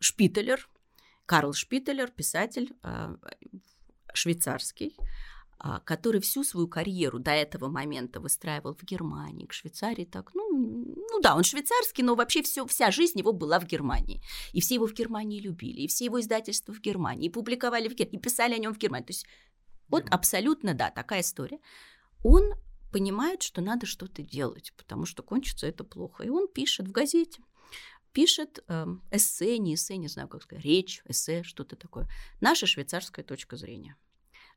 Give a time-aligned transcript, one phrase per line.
[0.00, 0.68] Шпителер,
[1.26, 3.16] Карл Шпителер, писатель э,
[4.12, 4.96] швейцарский,
[5.62, 10.48] а, который всю свою карьеру до этого момента выстраивал в Германии, к Швейцарии так, ну,
[10.50, 14.22] ну да, он швейцарский, но вообще все, вся жизнь его была в Германии.
[14.54, 17.94] И все его в Германии любили, и все его издательства в Германии, и публиковали в
[17.94, 19.04] Германии, и писали о нем в Германии.
[19.04, 19.26] То есть
[19.88, 21.58] вот абсолютно, да, такая история.
[22.24, 22.54] Он
[22.90, 26.24] понимает, что надо что-то делать, потому что кончится это плохо.
[26.24, 27.42] И он пишет в газете,
[28.12, 32.08] пишет э, эссе, не эссе, не знаю, как сказать, речь, эссе, что-то такое.
[32.40, 33.96] Наша швейцарская точка зрения–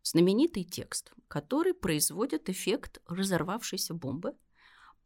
[0.04, 4.36] знаменитый текст, который производит эффект разорвавшейся бомбы,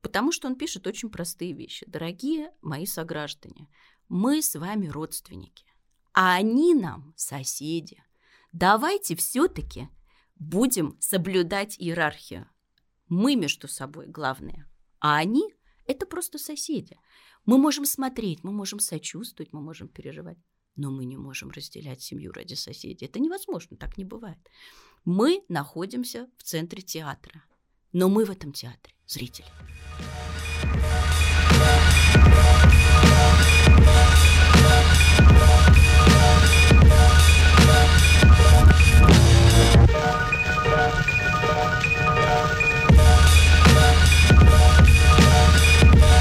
[0.01, 1.85] потому что он пишет очень простые вещи.
[1.87, 3.69] Дорогие мои сограждане,
[4.09, 5.65] мы с вами родственники,
[6.13, 8.03] а они нам соседи.
[8.51, 9.89] Давайте все-таки
[10.35, 12.49] будем соблюдать иерархию.
[13.07, 14.67] Мы между собой главные,
[14.99, 15.53] а они–
[15.85, 16.97] это просто соседи.
[17.47, 20.37] Мы можем смотреть, мы можем сочувствовать, мы можем переживать,
[20.75, 23.05] но мы не можем разделять семью ради соседей.
[23.05, 24.37] Это невозможно, так не бывает.
[25.05, 27.41] Мы находимся в центре театра,
[27.93, 29.47] но мы в этом театре зрители.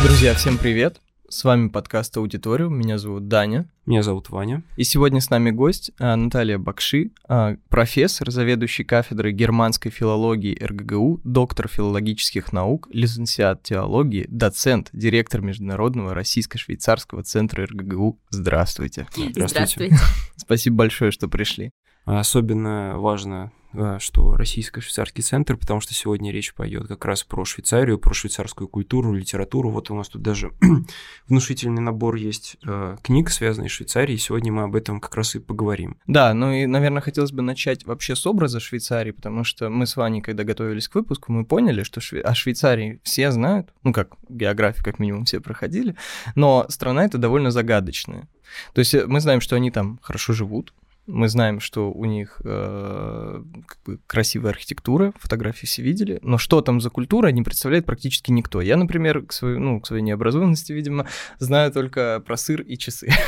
[0.04, 1.00] Друзья, всем привет!
[1.36, 2.78] С вами подкаст «Аудиториум».
[2.78, 3.68] Меня зовут Даня.
[3.84, 4.62] Меня зовут Ваня.
[4.78, 11.20] И сегодня с нами гость а, Наталья Бакши, а, профессор, заведующий кафедрой германской филологии РГГУ,
[11.24, 18.18] доктор филологических наук, лицензиат теологии, доцент, директор Международного российско-швейцарского центра РГГУ.
[18.30, 19.06] Здравствуйте.
[19.10, 19.46] Здравствуйте.
[19.46, 19.96] Здравствуйте.
[20.36, 21.70] Спасибо большое, что пришли.
[22.06, 23.52] Особенно важно
[24.00, 29.12] что российско-швейцарский центр, потому что сегодня речь пойдет как раз про Швейцарию, про швейцарскую культуру,
[29.12, 29.70] литературу.
[29.70, 30.52] Вот у нас тут даже
[31.28, 35.34] внушительный набор есть э, книг, связанных с Швейцарией, и сегодня мы об этом как раз
[35.34, 35.96] и поговорим.
[36.06, 39.96] Да, ну и, наверное, хотелось бы начать вообще с образа Швейцарии, потому что мы с
[39.96, 42.20] Ваней, когда готовились к выпуску, мы поняли, что шве...
[42.20, 45.96] о Швейцарии все знают, ну как географию как минимум все проходили,
[46.34, 48.28] но страна это довольно загадочная.
[48.72, 50.72] То есть э, мы знаем, что они там хорошо живут,
[51.06, 56.60] мы знаем, что у них э, как бы красивая архитектура, фотографии все видели, но что
[56.60, 58.60] там за культура, не представляет практически никто.
[58.60, 61.06] Я, например, к своей, ну, к своей необразованности, видимо,
[61.38, 63.10] знаю только про сыр и часы.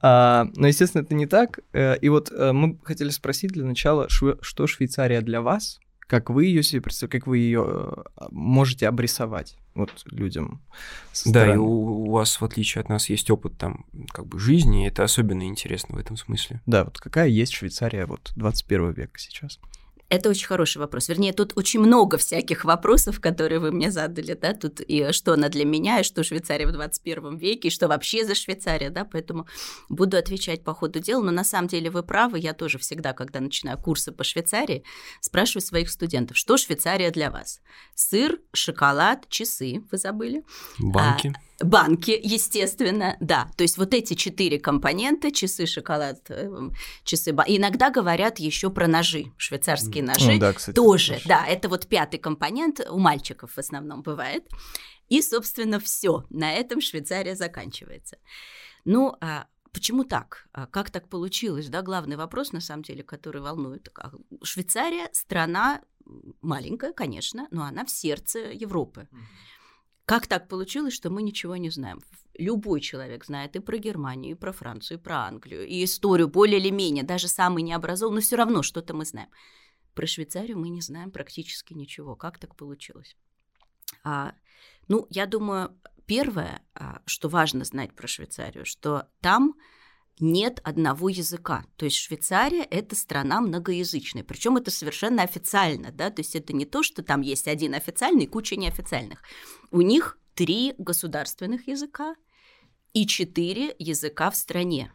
[0.00, 1.60] А, но, естественно, это не так.
[1.72, 5.80] Э, и вот э, мы хотели спросить для начала, что Швейцария для вас?
[6.06, 9.56] Как вы ее себе представляете, как вы ее э, можете обрисовать?
[9.76, 10.62] вот людям.
[11.26, 14.84] Да, и у, у вас, в отличие от нас, есть опыт там как бы жизни,
[14.84, 16.62] и это особенно интересно в этом смысле.
[16.66, 19.60] Да, вот какая есть Швейцария вот 21 века сейчас?
[20.08, 21.08] Это очень хороший вопрос.
[21.08, 25.48] Вернее, тут очень много всяких вопросов, которые вы мне задали, да, тут и что она
[25.48, 29.46] для меня, и что Швейцария в 21 веке, и что вообще за Швейцария, да, поэтому
[29.88, 33.40] буду отвечать по ходу дела, но на самом деле вы правы, я тоже всегда, когда
[33.40, 34.84] начинаю курсы по Швейцарии,
[35.20, 37.60] спрашиваю своих студентов, что Швейцария для вас?
[37.94, 40.44] Сыр, шоколад, часы, вы забыли?
[40.78, 41.34] Банки.
[41.55, 43.48] А, Банки, естественно, да.
[43.56, 46.74] То есть вот эти четыре компонента, часы, шоколад, эм,
[47.04, 50.38] часы, иногда говорят еще про ножи, швейцарские ножи.
[50.38, 54.44] Да, кстати, тоже, тоже, да, это вот пятый компонент, у мальчиков в основном бывает.
[55.08, 58.18] И, собственно, все, на этом Швейцария заканчивается.
[58.84, 60.48] Ну, а Почему так?
[60.52, 61.68] А как так получилось?
[61.68, 63.90] Да, главный вопрос, на самом деле, который волнует.
[64.42, 65.82] Швейцария страна
[66.40, 69.06] маленькая, конечно, но она в сердце Европы.
[70.06, 72.00] Как так получилось, что мы ничего не знаем?
[72.38, 76.60] Любой человек знает и про Германию, и про Францию, и про Англию, и историю более
[76.60, 79.28] или менее, даже самый необразованный, но все равно что-то мы знаем.
[79.94, 82.14] Про Швейцарию мы не знаем практически ничего.
[82.14, 83.16] Как так получилось?
[84.04, 84.34] А,
[84.86, 89.54] ну, я думаю, первое, а, что важно знать про Швейцарию, что там
[90.20, 91.64] нет одного языка.
[91.76, 94.24] То есть Швейцария– это страна многоязычная.
[94.24, 95.92] Причем это совершенно официально.
[95.92, 96.10] Да?
[96.10, 99.22] То есть это не то, что там есть один официальный и куча неофициальных.
[99.70, 102.14] У них три государственных языка
[102.92, 104.92] и четыре языка в стране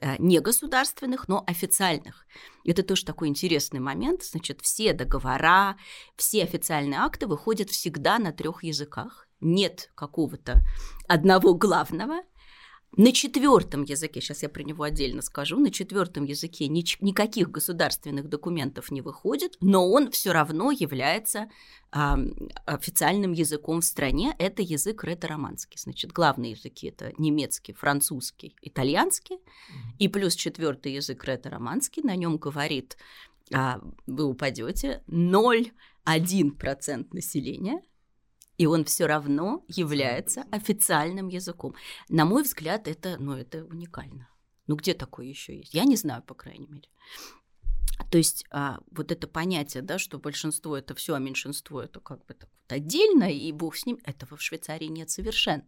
[0.00, 2.26] э, не государственных, но официальных.
[2.64, 4.24] Это тоже такой интересный момент.
[4.24, 5.76] Значит, все договора,
[6.16, 9.28] все официальные акты выходят всегда на трех языках.
[9.40, 10.62] Нет какого-то
[11.06, 12.22] одного главного–
[12.96, 18.28] на четвертом языке, сейчас я про него отдельно скажу, на четвертом языке ни, никаких государственных
[18.28, 21.48] документов не выходит, но он все равно является
[21.92, 22.18] а,
[22.64, 24.34] официальным языком в стране.
[24.38, 25.78] Это язык ретро-романский.
[25.78, 29.96] Значит, главные языки это немецкий, французский, итальянский, mm-hmm.
[29.98, 32.02] и плюс четвертый язык ретро-романский.
[32.02, 32.96] На нем говорит,
[33.52, 37.82] а, вы упадете, 0,1% населения–
[38.58, 41.74] и он все равно является официальным языком.
[42.08, 44.28] На мой взгляд, это, ну, это уникально.
[44.66, 45.74] Ну, где такое еще есть?
[45.74, 46.88] Я не знаю, по крайней мере.
[48.10, 52.24] То есть а, вот это понятие, да, что большинство это все, а меньшинство это как
[52.26, 55.66] бы так вот отдельно, и бог с ним, этого в Швейцарии нет совершенно.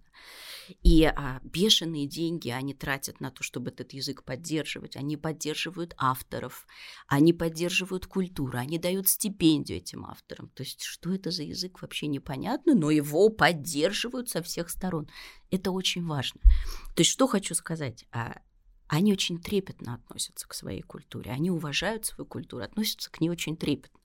[0.83, 4.97] И а, бешеные деньги они тратят на то, чтобы этот язык поддерживать.
[4.97, 6.67] Они поддерживают авторов,
[7.07, 10.51] они поддерживают культуру, они дают стипендию этим авторам.
[10.51, 15.09] То есть что это за язык вообще непонятно, но его поддерживают со всех сторон.
[15.51, 16.41] Это очень важно.
[16.95, 18.05] То есть что хочу сказать?
[18.13, 18.37] А,
[18.89, 23.57] они очень трепетно относятся к своей культуре, они уважают свою культуру, относятся к ней очень
[23.57, 24.01] трепетно.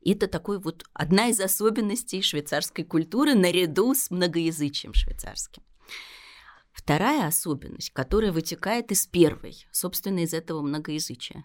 [0.00, 5.62] И это такой вот одна из особенностей швейцарской культуры наряду с многоязычием швейцарским.
[6.72, 11.44] Вторая особенность, которая вытекает из первой, собственно, из этого многоязычия.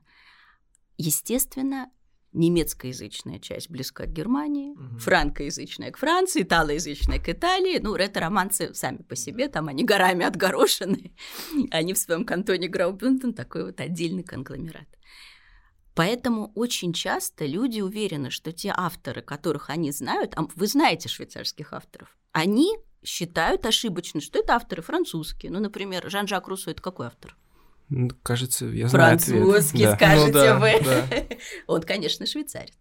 [0.98, 1.90] Естественно,
[2.34, 5.00] немецкоязычная часть близка к Германии, угу.
[5.00, 7.80] франкоязычная к Франции, италоязычная к Италии.
[7.80, 11.16] Ну, ретро-романцы сами по себе, там они горами отгорошены.
[11.72, 14.88] Они в своем кантоне Граубюнден такой вот отдельный конгломерат.
[15.96, 21.72] Поэтому очень часто люди уверены, что те авторы, которых они знают, а вы знаете швейцарских
[21.72, 25.52] авторов, они считают ошибочно, что это авторы французские.
[25.52, 27.36] Ну, например, Жан-Жак Руссо– это какой автор?
[28.24, 29.96] Кажется, я знаю Французский, ответ.
[29.96, 30.74] скажете ну, да, вы.
[30.84, 31.08] Да.
[31.68, 32.74] Он, конечно, швейцарец.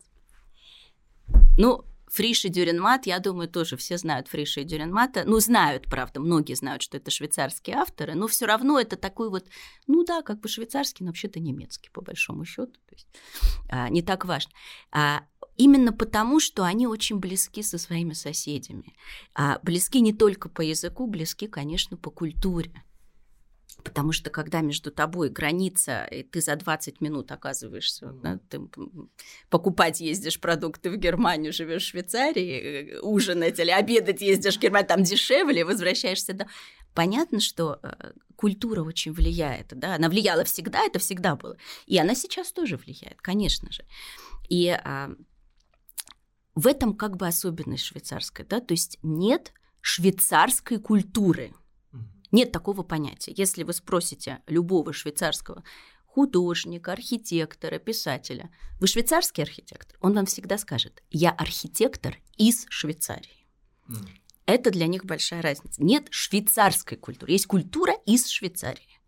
[1.57, 5.25] Ну, Фриша Дюренмат, я думаю, тоже все знают Фриша и Дюренмата.
[5.25, 9.47] Ну, знают, правда, многие знают, что это швейцарские авторы, но все равно это такой вот,
[9.87, 12.73] ну да, как бы швейцарский, но вообще-то немецкий, по большому счету.
[12.73, 13.09] То есть,
[13.71, 14.53] а, не так важно.
[14.91, 15.23] А,
[15.57, 18.95] именно потому, что они очень близки со своими соседями.
[19.35, 22.85] А близки не только по языку, близки, конечно, по культуре.
[23.83, 28.21] Потому что когда между тобой граница, и ты за 20 минут оказываешься, mm.
[28.23, 28.61] да, ты
[29.51, 34.89] покупать ездишь продукты в Германию, живешь в Швейцарии, э, ужинать или обедать ездишь в Германию,
[34.89, 36.47] там дешевле, возвращаешься до...
[36.95, 41.57] Понятно, что э, культура очень влияет, да, она влияла всегда, это всегда было,
[41.87, 43.85] и она сейчас тоже влияет, конечно же.
[44.49, 45.11] И а,
[46.55, 51.53] в этом как бы особенность швейцарская, да, то есть нет швейцарской культуры–
[52.33, 53.33] нет такого понятия.
[53.37, 55.63] Если вы спросите любого швейцарского
[56.07, 58.51] художника, архитектора, писателя,
[58.81, 63.47] вы швейцарский архитектор, он вам всегда скажет, я архитектор из Швейцарии.
[63.89, 64.09] Mm.
[64.47, 65.83] Это для них большая разница.
[65.83, 69.01] Нет швейцарской культуры, есть культура из Швейцарии.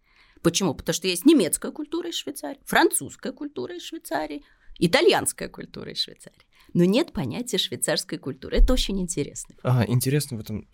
[0.42, 0.74] Почему?
[0.74, 4.44] Потому что есть немецкая культура из Швейцарии, французская культура из Швейцарии,
[4.78, 8.58] итальянская культура из Швейцарии но нет понятия швейцарской культуры.
[8.58, 9.54] Это очень интересно.
[9.62, 10.68] Ага, интересно в этом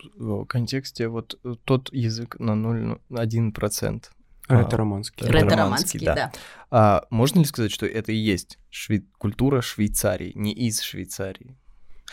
[0.47, 4.05] контексте вот э, тот язык на 0,1%.
[4.47, 5.27] Ретро-романский.
[5.27, 6.15] Ретро-романский, да.
[6.15, 6.31] да.
[6.71, 9.03] А можно ли сказать, что это и есть шве...
[9.17, 11.55] культура Швейцарии, не из Швейцарии?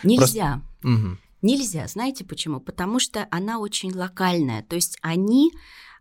[0.05, 0.62] Нельзя.
[0.81, 1.06] Просто...
[1.06, 1.19] Угу.
[1.43, 1.87] Нельзя.
[1.88, 2.61] Знаете почему?
[2.61, 4.62] Потому что она очень локальная.
[4.62, 5.50] То есть они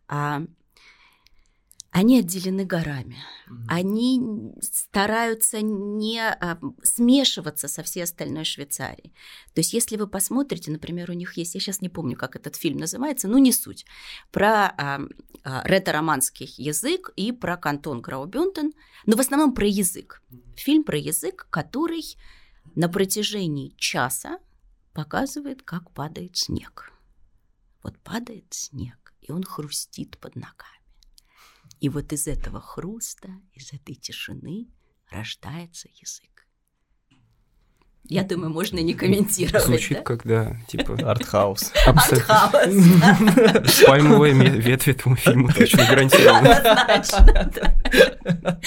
[0.07, 0.44] а,
[1.92, 3.18] они отделены горами.
[3.50, 3.66] Mm-hmm.
[3.69, 4.22] Они
[4.62, 9.13] стараются не а, смешиваться со всей остальной Швейцарией.
[9.54, 12.56] То есть, если вы посмотрите, например, у них есть, я сейчас не помню, как этот
[12.56, 13.86] фильм называется, ну не суть,
[14.31, 15.01] про а,
[15.44, 18.74] а, ретро-романский язык и про кантон Граубюнтен,
[19.06, 20.22] но в основном про язык.
[20.56, 22.18] Фильм про язык, который
[22.75, 24.40] на протяжении часа
[24.94, 26.92] показывает, как падает снег.
[27.81, 30.77] Вот падает снег, и он хрустит под ногами.
[31.80, 34.68] И вот из этого хруста, из этой тишины
[35.12, 36.48] рождается язык.
[38.10, 39.66] Я думаю, можно не комментировать.
[39.66, 40.04] Звучит да?
[40.04, 40.98] как, да, типа...
[41.04, 41.74] Артхаус.
[41.86, 42.74] Артхаус.
[43.86, 45.84] Пальмовая ветвь этому фильму точно.
[45.90, 48.60] Однозначно, да.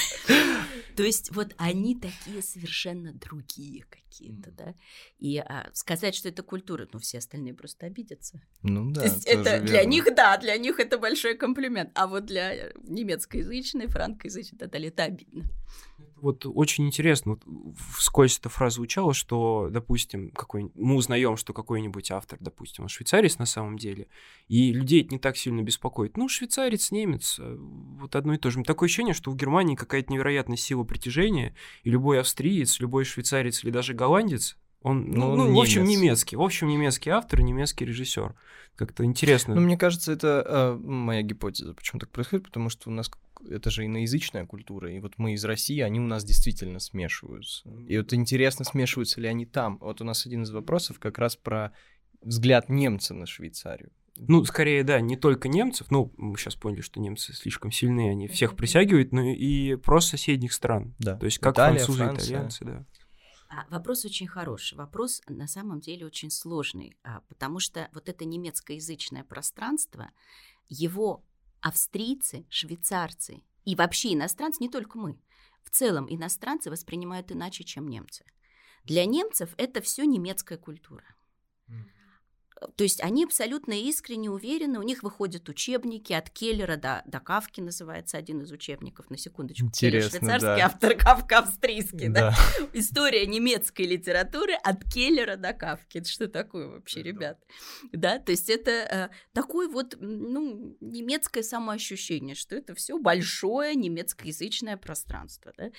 [1.01, 4.75] То есть вот они такие совершенно другие какие-то, да.
[5.19, 8.43] И а, сказать, что это культура, ну все остальные просто обидятся.
[8.63, 9.01] Ну да.
[9.01, 9.67] То есть это верно.
[9.67, 15.05] для них, да, для них это большой комплимент, а вот для немецкоязычной, франкоязычной это, это
[15.05, 15.49] обидно
[16.21, 17.43] вот очень интересно, вот
[17.97, 23.39] вскользь эта фраза звучала, что, допустим, какой мы узнаем, что какой-нибудь автор, допустим, он швейцарец
[23.39, 24.09] на самом деле,
[24.49, 26.17] и людей это не так сильно беспокоит.
[26.17, 28.63] Ну, швейцарец, немец, э, вот одно и то же.
[28.63, 33.71] Такое ощущение, что в Германии какая-то невероятная сила притяжения, и любой австриец, любой швейцарец или
[33.71, 36.37] даже голландец, он, ну, ну, ну в общем, немецкий.
[36.37, 38.35] В общем, немецкий автор, немецкий режиссер.
[38.77, 39.55] Как-то интересно.
[39.55, 43.11] Ну, мне кажется, это э, моя гипотеза, почему так происходит, потому что у нас
[43.49, 47.69] это же иноязычная культура, и вот мы из России, они у нас действительно смешиваются.
[47.89, 49.79] И вот интересно, смешиваются ли они там.
[49.79, 51.73] Вот у нас один из вопросов как раз про
[52.23, 53.93] взгляд немца на Швейцарию.
[54.17, 58.29] Ну, скорее, да, не только немцев, ну, мы сейчас поняли, что немцы слишком сильны, они
[58.29, 60.95] всех притягивают, но и просто соседних стран.
[60.99, 61.17] Да.
[61.17, 62.27] То есть как Италия, французы, Франция.
[62.27, 62.87] итальянцы, да.
[63.49, 64.77] А, вопрос очень хороший.
[64.77, 70.11] Вопрос на самом деле очень сложный, а, потому что вот это немецкоязычное пространство,
[70.69, 71.25] его
[71.61, 75.21] австрийцы, швейцарцы и вообще иностранцы, не только мы,
[75.63, 78.25] в целом иностранцы воспринимают иначе, чем немцы.
[78.85, 81.05] Для немцев это все немецкая культура.
[82.77, 87.61] То есть они абсолютно искренне уверены, у них выходят учебники от Келлера до, до Кавки,
[87.61, 89.67] называется один из учебников, на секундочку.
[89.67, 90.67] Интересно, Келлер швейцарский, да.
[90.67, 92.31] автор Кавка австрийский, да.
[92.31, 92.69] Да.
[92.73, 95.99] История немецкой литературы от Келлера до Кавки.
[95.99, 97.39] Это что такое вообще, ребят?
[97.93, 104.77] Да, то есть это э, такое вот, ну, немецкое самоощущение, что это все большое немецкоязычное
[104.77, 105.71] пространство, да.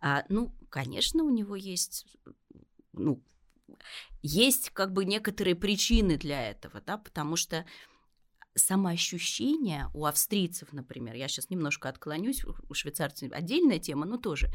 [0.00, 2.06] А, ну, конечно, у него есть
[2.92, 3.22] ну,
[4.22, 7.66] есть как бы некоторые причины для этого, да, потому что
[8.54, 14.50] самоощущение у австрийцев, например, я сейчас немножко отклонюсь, у швейцарцев отдельная тема, но тоже,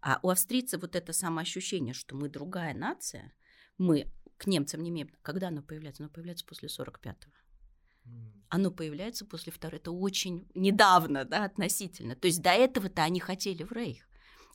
[0.00, 3.32] а у австрийцев вот это самоощущение, что мы другая нация,
[3.78, 6.02] мы к немцам не имеем, когда оно появляется?
[6.02, 7.30] Оно появляется после 45-го.
[8.48, 9.78] Оно появляется после второй.
[9.78, 12.16] Это очень недавно, да, относительно.
[12.16, 14.06] То есть до этого-то они хотели в Рейх.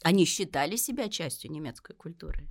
[0.03, 2.47] Они считали себя частью немецкой культуры.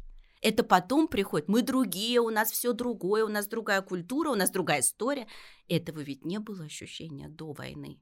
[0.46, 1.48] Это потом приходит.
[1.48, 5.26] Мы другие, у нас все другое, у нас другая культура, у нас другая история.
[5.66, 8.00] Этого ведь не было ощущения до войны.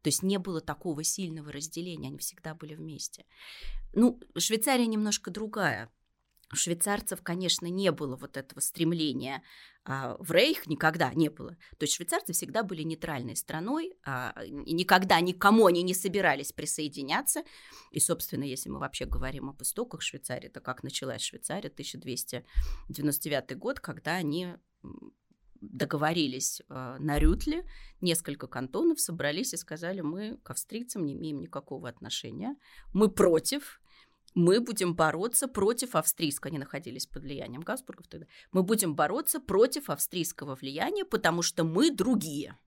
[0.00, 3.26] То есть не было такого сильного разделения, они всегда были вместе.
[3.92, 5.92] Ну, Швейцария немножко другая
[6.52, 9.42] у швейцарцев, конечно, не было вот этого стремления
[9.84, 11.56] а, в Рейх, никогда не было.
[11.78, 17.42] То есть швейцарцы всегда были нейтральной страной, а, никогда никому они не собирались присоединяться.
[17.90, 23.80] И, собственно, если мы вообще говорим об истоках Швейцарии, то как началась Швейцария, 1299 год,
[23.80, 24.54] когда они
[25.62, 27.64] договорились э, на Рютле,
[28.00, 32.56] несколько кантонов собрались и сказали, мы к австрийцам не имеем никакого отношения,
[32.92, 33.80] мы против,
[34.34, 39.90] мы будем бороться против австрийского, они находились под влиянием Габсбургов тогда, мы будем бороться против
[39.90, 42.58] австрийского влияния, потому что мы другие.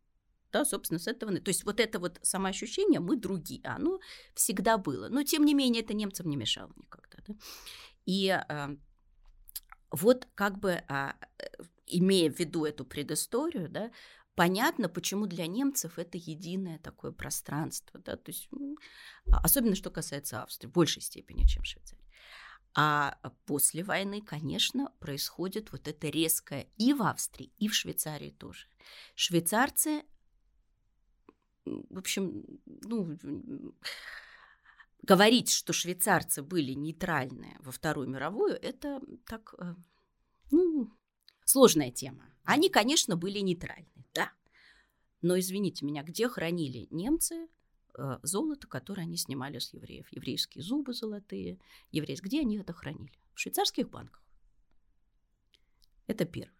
[0.52, 1.38] Да, собственно, с этого...
[1.40, 4.00] То есть вот это вот самоощущение «мы другие», оно
[4.36, 5.10] всегда было.
[5.10, 7.18] Но, тем не менее, это немцам не мешало никогда.
[7.28, 7.34] Да?
[8.06, 8.78] И э,
[9.92, 11.12] вот как бы, э,
[11.88, 13.92] имея в виду эту предысторию, да,
[14.36, 18.50] понятно, почему для немцев это единое такое пространство, да, то есть,
[19.32, 22.04] а, особенно что касается Австрии, в большей степени, чем Швейцарии.
[22.78, 28.68] А после войны, конечно, происходит вот это резкое и в Австрии, и в Швейцарии тоже.
[29.16, 30.04] Швейцарцы,
[31.64, 33.18] в общем, ну,
[35.04, 39.76] говорить, что швейцарцы были нейтральные во Вторую мировую, это так, э,
[40.52, 40.92] ну,
[41.46, 42.30] сложная тема.
[42.44, 43.88] Они, конечно, были нейтральны.
[44.14, 44.32] Да.
[45.22, 47.48] Но, извините меня, где хранили немцы
[47.98, 50.08] э, золото, которое они снимали с евреев?
[50.12, 51.60] Еврейские зубы золотые,
[51.92, 52.28] еврейские.
[52.28, 53.18] Где они это хранили?
[53.34, 54.22] В швейцарских банках.
[56.08, 56.54] Это первое.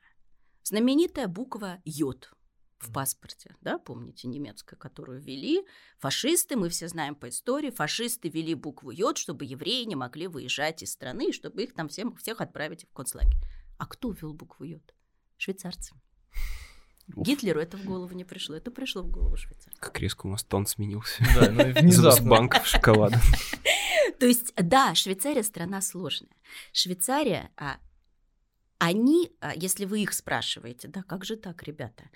[0.64, 2.32] Знаменитая буква «Йод»
[2.80, 5.64] в паспорте, да, помните, немецкая, которую ввели.
[6.00, 10.82] Фашисты, мы все знаем по истории, фашисты ввели букву «Йод», чтобы евреи не могли выезжать
[10.82, 13.38] из страны, чтобы их там всем, всех отправить в концлагерь.
[13.78, 14.94] А кто ввел букву «Йод»?
[15.38, 15.94] Швейцарцы.
[17.14, 17.26] Уф.
[17.28, 19.80] Гитлеру это в голову не пришло, это пришло в голову швейцарцам.
[19.80, 21.24] Как резко у нас тон сменился.
[21.36, 22.30] Да, ну внезапно.
[22.30, 23.20] банков шоколада.
[24.20, 26.36] То есть, да, Швейцария страна сложная.
[26.72, 27.78] Швейцария, а,
[28.80, 32.10] они, а, если вы их спрашиваете, да, как же так, ребята,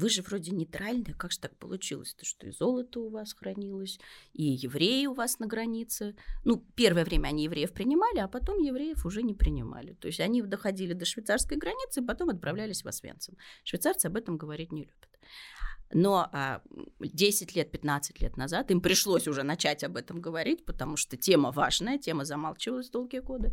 [0.00, 2.14] вы же вроде нейтральные, как же так получилось?
[2.14, 4.00] То, что и золото у вас хранилось,
[4.32, 6.16] и евреи у вас на границе.
[6.44, 9.94] Ну, первое время они евреев принимали, а потом евреев уже не принимали.
[9.94, 13.36] То есть они доходили до швейцарской границы, потом отправлялись в Освенцим.
[13.64, 15.08] Швейцарцы об этом говорить не любят.
[15.92, 16.62] Но а,
[17.00, 21.50] 10 лет, 15 лет назад им пришлось уже начать об этом говорить, потому что тема
[21.50, 23.52] важная, тема замалчивалась долгие годы.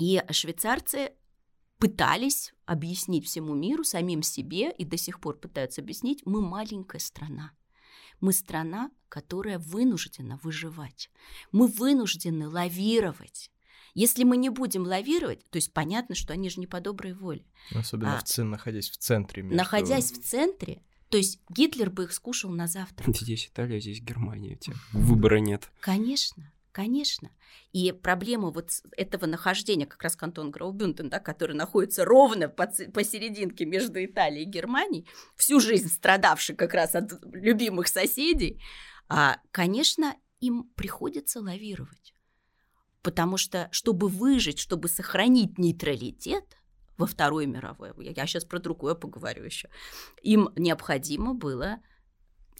[0.00, 1.12] И швейцарцы
[1.78, 7.52] пытались объяснить всему миру, самим себе и до сих пор пытаются объяснить, мы маленькая страна.
[8.20, 11.10] Мы страна, которая вынуждена выживать.
[11.52, 13.50] Мы вынуждены лавировать.
[13.94, 17.46] Если мы не будем лавировать, то есть понятно, что они же не по доброй воле.
[17.74, 19.42] Особенно а, в цен, находясь в центре.
[19.42, 19.56] Между...
[19.56, 23.10] Находясь в центре, то есть Гитлер бы их скушал на завтра.
[23.12, 25.70] Здесь Италия, здесь Германия, у тебя выбора нет.
[25.80, 26.52] Конечно.
[26.76, 27.30] Конечно.
[27.72, 28.68] И проблема вот
[28.98, 35.08] этого нахождения, как раз кантон Граубюнтен, да, который находится ровно посерединке между Италией и Германией,
[35.36, 38.62] всю жизнь страдавший как раз от любимых соседей,
[39.08, 42.12] а, конечно, им приходится лавировать.
[43.00, 46.58] Потому что, чтобы выжить, чтобы сохранить нейтралитет
[46.98, 49.70] во Второй мировой, я сейчас про другое поговорю еще,
[50.20, 51.78] им необходимо было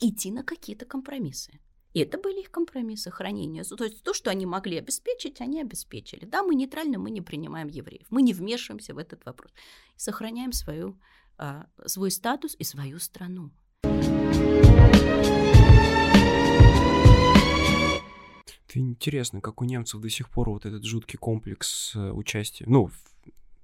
[0.01, 1.61] идти на какие-то компромиссы.
[1.97, 3.65] И это были их компромиссы, хранения.
[3.65, 6.27] То есть то, что они могли обеспечить, они обеспечили.
[6.27, 8.07] Да, мы нейтрально, мы не принимаем евреев.
[8.11, 9.51] Мы не вмешиваемся в этот вопрос.
[9.97, 10.99] Сохраняем свою,
[11.39, 13.51] а, свой статус и свою страну.
[18.69, 22.91] Это интересно, как у немцев до сих пор вот этот жуткий комплекс э, участия, ну,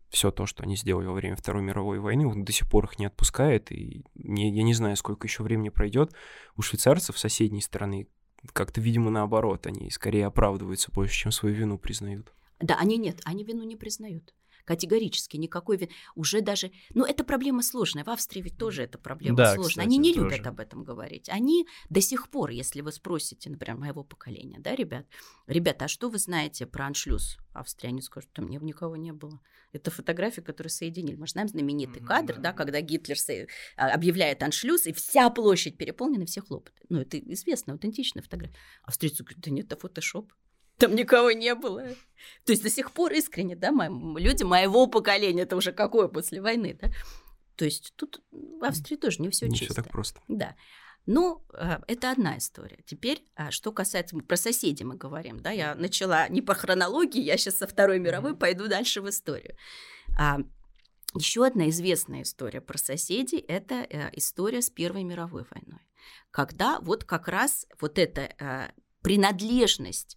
[0.09, 2.99] все то, что они сделали во время Второй мировой войны, он до сих пор их
[2.99, 6.15] не отпускает, и не, я не знаю, сколько еще времени пройдет.
[6.57, 8.09] У швейцарцев соседней страны
[8.53, 12.33] как-то, видимо, наоборот, они скорее оправдываются больше, чем свою вину признают.
[12.61, 15.90] Да, они нет, они вину не признают категорически никакой вины.
[16.14, 18.04] Уже даже, ну, это проблема сложная.
[18.04, 19.71] В Австрии ведь тоже эта проблема да, сложная.
[19.71, 20.26] Кстати, Они не тоже.
[20.26, 21.28] любят об этом говорить.
[21.28, 25.07] Они до сих пор, если вы спросите, например, моего поколения, да, ребят,
[25.47, 27.88] ребята, а что вы знаете про аншлюз Австрии?
[27.88, 29.40] Они скажут, там никого не было.
[29.73, 31.16] Это фотография, которую соединили.
[31.16, 33.16] Мы знаем знаменитый кадр, да, когда Гитлер
[33.76, 36.78] а, объявляет аншлюз, и вся площадь переполнена, все хлопают.
[36.88, 38.54] Ну, это известная, аутентичная фотография.
[38.83, 40.33] Австрийцы говорят, да нет, это фотошоп
[40.83, 41.85] там никого не было.
[42.45, 43.89] То есть до сих пор искренне, да, мои,
[44.21, 46.91] люди моего поколения, это уже какое после войны, да.
[47.55, 49.65] То есть тут в Австрии тоже не все чисто.
[49.65, 50.21] Не все так просто.
[50.27, 50.57] Да.
[51.07, 52.81] Ну, э, это одна история.
[52.85, 57.37] Теперь, а, что касается, про соседей мы говорим, да, я начала не по хронологии, я
[57.37, 59.57] сейчас со Второй мировой пойду дальше в историю.
[60.19, 60.39] А,
[61.15, 65.87] еще одна известная история про соседей– это э, история с Первой мировой войной,
[66.33, 68.71] когда вот как раз вот эта э,
[69.03, 70.17] принадлежность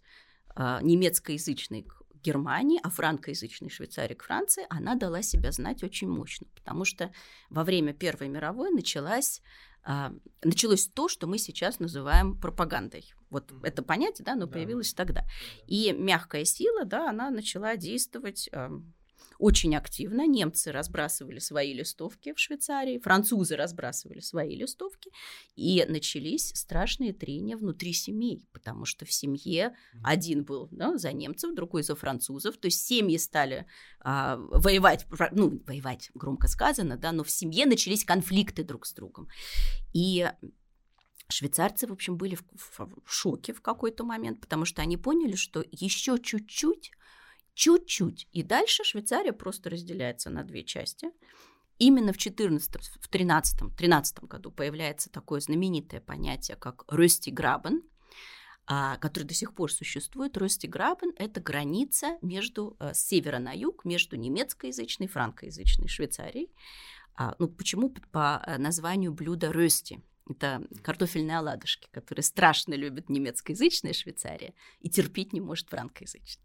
[0.56, 6.84] немецкоязычной к Германии, а франкоязычной Швейцарии к Франции, она дала себя знать очень мощно, потому
[6.84, 7.12] что
[7.50, 9.42] во время Первой мировой началась
[9.88, 13.14] а, началось то, что мы сейчас называем пропагандой.
[13.30, 15.24] Вот это понятие, да, оно появилось тогда.
[15.68, 18.50] И мягкая сила, да, она начала действовать
[19.38, 20.26] очень активно.
[20.26, 25.10] Немцы разбрасывали свои листовки в Швейцарии, французы разбрасывали свои листовки,
[25.54, 31.54] и начались страшные трения внутри семей, потому что в семье один был да, за немцев,
[31.54, 33.66] другой за французов, то есть семьи стали
[34.00, 39.28] а, воевать, ну, воевать громко сказано, да, но в семье начались конфликты друг с другом.
[39.92, 40.28] И
[41.28, 45.34] Швейцарцы, в общем, были в, в, в шоке в какой-то момент, потому что они поняли,
[45.34, 46.92] что еще чуть-чуть
[47.56, 48.28] чуть-чуть.
[48.32, 51.10] И дальше Швейцария просто разделяется на две части.
[51.78, 57.82] Именно в 14 в 13 13 году появляется такое знаменитое понятие, как Ростиграбен,
[58.66, 60.36] а, который до сих пор существует.
[60.36, 66.50] Ростиграбен– это граница между, э, с севера на юг, между немецкоязычной и франкоязычной Швейцарией.
[67.14, 70.02] А, ну, почему по э, названию блюда Рости?
[70.28, 76.44] Это картофельные оладушки, которые страшно любят немецкоязычная Швейцария и терпеть не может франкоязычная.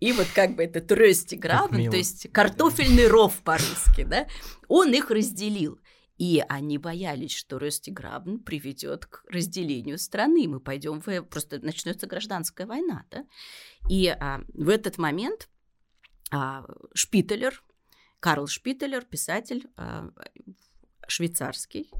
[0.00, 4.26] И вот как бы этот рöstiggraben, то есть картофельный ров по-русски, да,
[4.68, 5.78] он их разделил.
[6.18, 10.48] И они боялись, что Ростиграбн приведет к разделению страны.
[10.48, 11.22] Мы пойдем в...
[11.22, 13.04] Просто начнется гражданская война.
[13.10, 13.26] Да?
[13.90, 15.50] И а, в этот момент
[16.30, 17.62] а, Шпителер,
[18.18, 20.08] Карл Шпителер, писатель а,
[21.06, 21.90] швейцарский,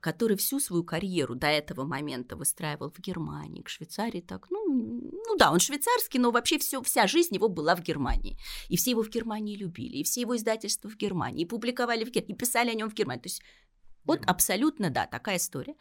[0.00, 5.36] который всю свою карьеру до этого момента выстраивал в Германии, к Швейцарии, так, ну, ну
[5.36, 8.36] да, он швейцарский, но вообще все, вся жизнь его была в Германии.
[8.68, 12.10] И все его в Германии любили, и все его издательства в Германии, и публиковали в
[12.10, 13.22] Германии, и писали о нем в Германии.
[13.22, 13.42] То есть
[14.04, 15.76] вот абсолютно, да, такая история.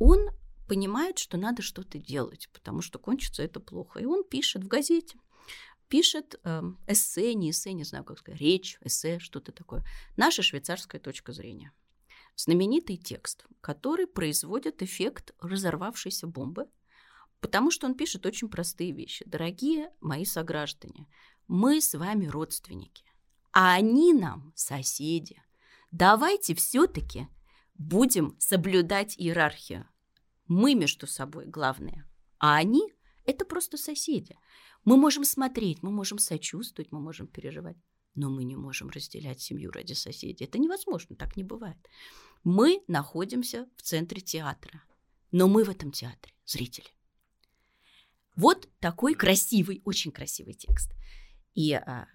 [0.00, 0.30] Он
[0.66, 4.00] понимает, что надо что-то делать, потому что кончится это плохо.
[4.00, 5.16] И он пишет в газете,
[5.88, 9.84] пишет э, эссе, не эссе, не знаю, как сказать, речь, эссе, что-то такое.
[10.16, 11.72] Наша швейцарская точка зрения
[12.38, 16.66] знаменитый текст, который производит эффект разорвавшейся бомбы,
[17.40, 19.24] потому что он пишет очень простые вещи.
[19.26, 21.08] Дорогие мои сограждане,
[21.48, 23.04] мы с вами родственники,
[23.52, 25.42] а они нам соседи.
[25.90, 27.26] Давайте все-таки
[27.74, 29.88] будем соблюдать иерархию.
[30.46, 32.82] Мы между собой главные, а они–
[33.26, 34.38] это просто соседи.
[34.84, 37.76] Мы можем смотреть, мы можем сочувствовать, мы можем переживать,
[38.14, 40.44] но мы не можем разделять семью ради соседей.
[40.44, 41.78] Это невозможно, так не бывает.
[42.44, 44.82] Мы находимся в центре театра,
[45.32, 46.88] но мы в этом театре зрители.
[48.36, 50.92] Вот такой красивый, очень красивый текст.
[51.54, 52.06] И а,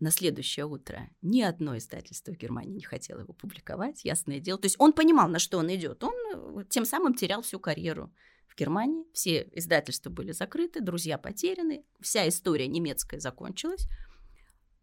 [0.00, 4.58] на следующее утро ни одно издательство в Германии не хотело его публиковать, ясное дело.
[4.58, 6.02] То есть он понимал, на что он идет.
[6.02, 8.12] Он э, тем самым терял всю карьеру
[8.48, 9.04] в Германии.
[9.12, 13.86] Все издательства были закрыты, друзья потеряны, вся история немецкая закончилась.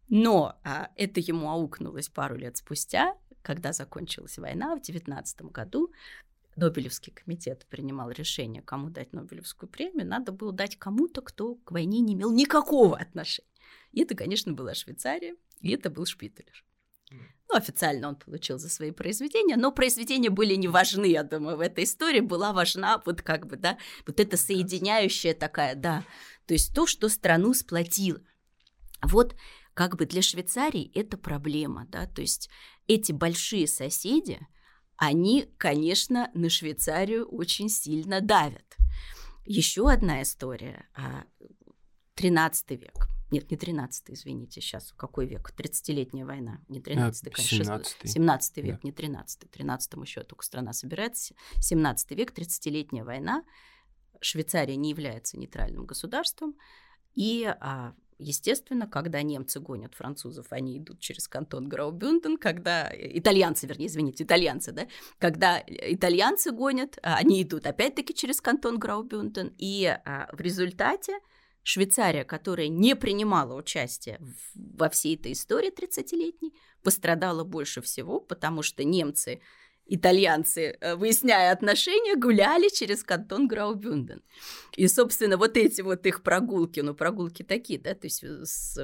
[0.08, 3.14] Но а, это ему аукнулось пару лет спустя,
[3.48, 5.90] когда закончилась война в 19 году,
[6.56, 12.00] Нобелевский комитет принимал решение, кому дать Нобелевскую премию, надо было дать кому-то, кто к войне
[12.00, 13.48] не имел никакого отношения.
[13.92, 16.62] И это, конечно, была Швейцария, и это был Шпителер.
[17.10, 21.60] Ну, официально он получил за свои произведения, но произведения были не важны, я думаю, в
[21.60, 26.04] этой истории была важна вот как бы, да, вот эта соединяющая такая, да,
[26.44, 28.20] то есть то, что страну сплотило.
[29.00, 29.36] Вот
[29.78, 32.50] как бы для Швейцарии это проблема, да, то есть
[32.88, 34.44] эти большие соседи,
[34.96, 38.76] они, конечно, на Швейцарию очень сильно давят.
[39.44, 40.88] Еще одна история.
[42.16, 43.08] 13 а, век.
[43.30, 45.54] Нет, не 13 извините, сейчас какой век?
[45.56, 46.60] 30-летняя война.
[46.68, 47.58] Не 13 конечно.
[47.58, 48.80] 17 17 век, да.
[48.82, 51.36] не 13 13 еще только страна собирается.
[51.60, 53.44] 17 век, 30-летняя война.
[54.20, 56.56] Швейцария не является нейтральным государством.
[57.14, 63.86] И а, Естественно, когда немцы гонят французов, они идут через кантон Граубюнден, когда итальянцы, вернее,
[63.86, 70.28] извините, итальянцы, да, когда итальянцы гонят, а, они идут опять-таки через кантон Граубюнден, и а,
[70.32, 71.20] в результате
[71.62, 74.18] Швейцария, которая не принимала участие
[74.54, 79.42] во всей этой истории 30-летней, пострадала больше всего, потому что немцы
[79.88, 84.22] итальянцы, э, выясняя отношения, гуляли через кантон Граубюнден.
[84.76, 88.78] И, собственно, вот эти вот их прогулки, ну, прогулки такие, да, то есть э, с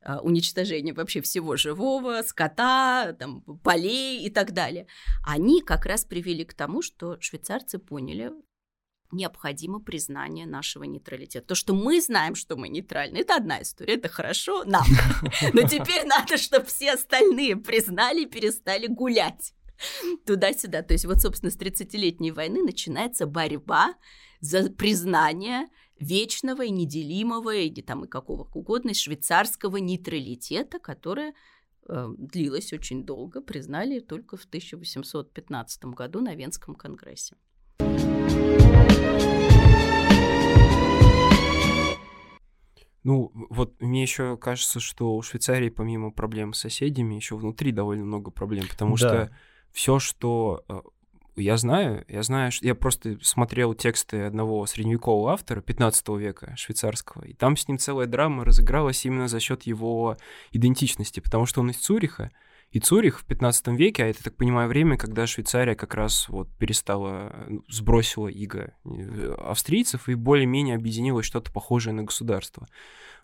[0.00, 4.86] а, уничтожением вообще всего живого, скота, там, полей и так далее,
[5.24, 8.32] они как раз привели к тому, что швейцарцы поняли,
[9.10, 11.46] необходимо признание нашего нейтралитета.
[11.46, 14.84] То, что мы знаем, что мы нейтральны, это одна история, это хорошо нам.
[15.52, 19.54] Но теперь надо, чтобы все остальные признали и перестали гулять.
[20.26, 20.82] туда-сюда.
[20.82, 23.94] То есть вот, собственно, с 30-летней войны начинается борьба
[24.40, 25.66] за признание
[25.98, 31.34] вечного и неделимого, и там и какого угодно, швейцарского нейтралитета, которое
[31.88, 37.36] э, длилось очень долго, признали только в 1815 году на Венском конгрессе.
[43.04, 48.04] Ну, вот мне еще кажется, что у Швейцарии помимо проблем с соседями еще внутри довольно
[48.04, 48.98] много проблем, потому да.
[48.98, 49.36] что
[49.72, 50.80] все, что э,
[51.36, 57.24] я знаю, я знаю, что я просто смотрел тексты одного средневекового автора 15 века швейцарского,
[57.24, 60.16] и там с ним целая драма разыгралась именно за счет его
[60.52, 62.30] идентичности, потому что он из Цюриха,
[62.70, 66.50] и Цюрих в 15 веке, а это, так понимаю, время, когда Швейцария как раз вот
[66.58, 72.68] перестала, ну, сбросила иго э, австрийцев и более-менее объединилось что-то похожее на государство.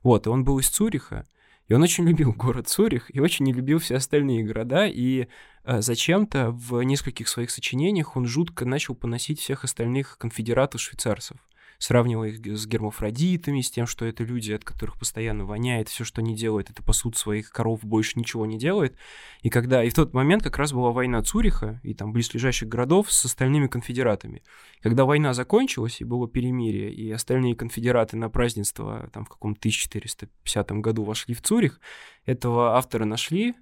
[0.03, 1.27] Вот, и он был из Цюриха,
[1.69, 5.29] и он очень любил город Цюрих и очень не любил все остальные города, и
[5.65, 11.39] э, зачем-то в нескольких своих сочинениях он жутко начал поносить всех остальных конфедератов швейцарцев
[11.85, 16.23] сравнивая их с гермафродитами, с тем, что это люди, от которых постоянно воняет, все, что
[16.23, 18.97] они делают, это пасут своих коров, больше ничего не делает.
[19.43, 23.13] И когда, и в тот момент как раз была война Цуриха и там близлежащих городов
[23.13, 24.43] с остальными конфедератами.
[24.81, 30.73] Когда война закончилась и было перемирие, и остальные конфедераты на празднество там в каком 1450
[30.81, 31.81] году вошли в Цурих,
[32.25, 33.55] этого автора нашли,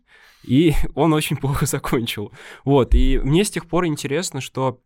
[0.44, 2.30] и он очень плохо закончил.
[2.64, 4.80] Вот, и мне с тех пор интересно, что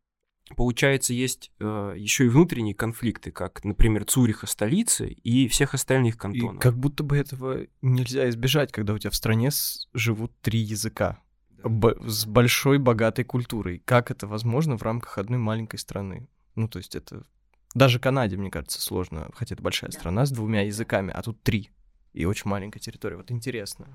[0.54, 6.56] Получается, есть э, еще и внутренние конфликты, как, например, Цуриха столицы и всех остальных кантонов.
[6.56, 9.50] И как будто бы этого нельзя избежать, когда у тебя в стране
[9.92, 11.20] живут три языка
[11.64, 13.82] б- с большой богатой культурой.
[13.84, 16.28] Как это возможно в рамках одной маленькой страны?
[16.54, 17.26] Ну, то есть это
[17.74, 21.70] даже Канаде, мне кажется, сложно, хотя это большая страна с двумя языками, а тут три
[22.12, 23.16] и очень маленькая территория.
[23.16, 23.88] Вот интересно.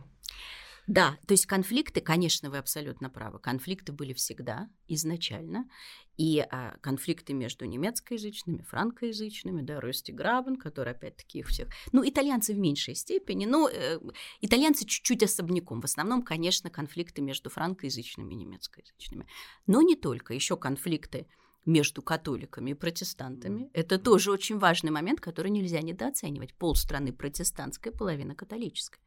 [0.92, 5.70] Да, то есть конфликты, конечно, вы абсолютно правы, конфликты были всегда изначально,
[6.18, 12.54] и а, конфликты между немецкоязычными, франкоязычными, да, Рости Грабен, который опять-таки их всех, ну, итальянцы
[12.54, 14.00] в меньшей степени, но э,
[14.42, 19.28] итальянцы чуть-чуть особняком, в основном, конечно, конфликты между франкоязычными и немецкоязычными,
[19.68, 21.26] но не только, еще конфликты
[21.66, 23.70] между католиками и протестантами.
[23.72, 26.54] Это тоже очень важный момент, который нельзя недооценивать.
[26.54, 29.00] Пол страны протестантская, половина католическая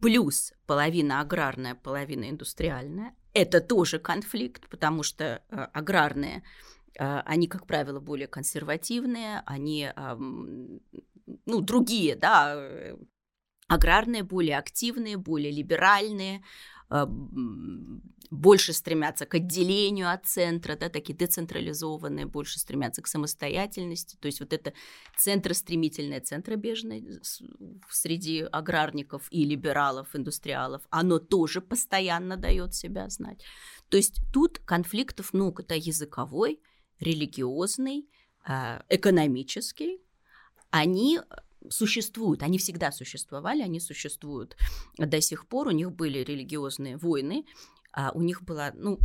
[0.00, 3.14] плюс половина аграрная, половина индустриальная.
[3.34, 6.42] Это тоже конфликт, потому что а, аграрные,
[6.98, 12.96] а, они, как правило, более консервативные, они, а, ну, другие, да, э,
[13.68, 16.42] аграрные более активные, более либеральные, а,
[16.90, 24.16] больше стремятся к отделению от центра, да, такие децентрализованные, больше стремятся к самостоятельности.
[24.20, 24.72] То есть вот это
[25.16, 27.20] центростремительное, центробежное
[27.90, 33.44] среди аграрников и либералов, индустриалов, оно тоже постоянно дает себя знать.
[33.88, 36.60] То есть тут конфликтов много, да, языковой,
[37.00, 38.08] религиозный,
[38.44, 40.00] а, экономический,
[40.70, 41.20] они
[41.70, 44.56] существуют, они всегда существовали, они существуют
[44.96, 47.44] до сих пор, у них были религиозные войны,
[47.92, 48.98] а у них была, ну,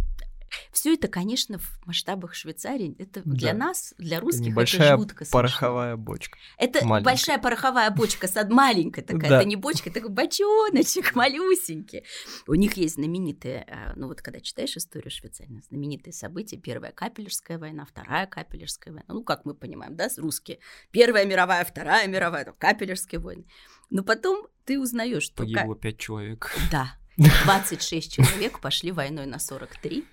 [0.72, 3.36] Все это, конечно, в масштабах Швейцарии, это да.
[3.36, 6.04] для нас, для русских, большая это жутко пороховая смешно.
[6.04, 6.38] бочка.
[6.58, 7.12] Это маленькая.
[7.12, 9.38] большая пороховая бочка, маленькая такая, да.
[9.38, 12.04] это не бочка, это бочоночек малюсенький.
[12.48, 17.58] У них есть знаменитые, э, ну вот когда читаешь историю Швейцарии, знаменитые события, Первая Капеллерская
[17.58, 20.60] война, Вторая Капеллерская война, ну как мы понимаем, да, русские,
[20.92, 23.46] Первая мировая, Вторая мировая, Капеллерские войны.
[23.90, 25.44] Но потом ты узнаешь, что...
[25.44, 26.52] Погибло пять человек.
[26.72, 30.06] Да, 26 человек пошли войной на 43,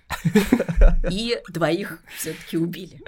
[1.11, 3.01] и двоих все-таки убили.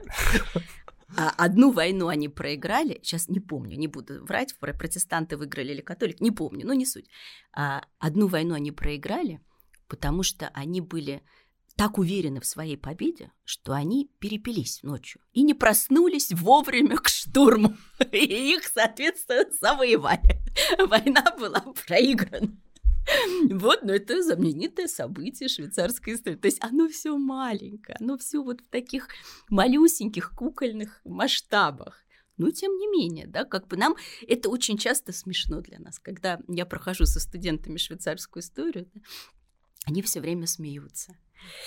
[1.16, 6.24] А одну войну они проиграли, сейчас не помню, не буду врать, протестанты выиграли или католики,
[6.24, 7.08] не помню, но не суть.
[7.56, 9.40] А одну войну они проиграли,
[9.88, 11.22] потому что они были
[11.76, 17.76] так уверены в своей победе, что они перепились ночью и не проснулись вовремя к штурму.
[18.12, 20.40] И их, соответственно, завоевали.
[20.88, 22.56] Война была проиграна.
[23.50, 26.36] Вот, но это знаменитое событие швейцарской истории.
[26.36, 29.08] То есть оно все маленькое, оно все вот в таких
[29.50, 32.00] малюсеньких кукольных масштабах.
[32.38, 33.96] Но тем не менее, да, как бы нам
[34.28, 39.02] это очень часто смешно для нас, когда я прохожу со студентами швейцарскую историю, да,
[39.86, 41.16] они все время смеются.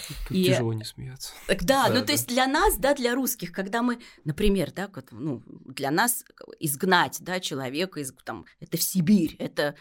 [0.08, 0.44] Тут и...
[0.44, 1.32] тяжело не смеяться.
[1.46, 2.06] Так, да, да, ну да.
[2.06, 6.24] то есть для нас, да, для русских, когда мы, например, да, ну, для нас
[6.58, 9.76] изгнать, да, человека из, там, это в Сибирь, это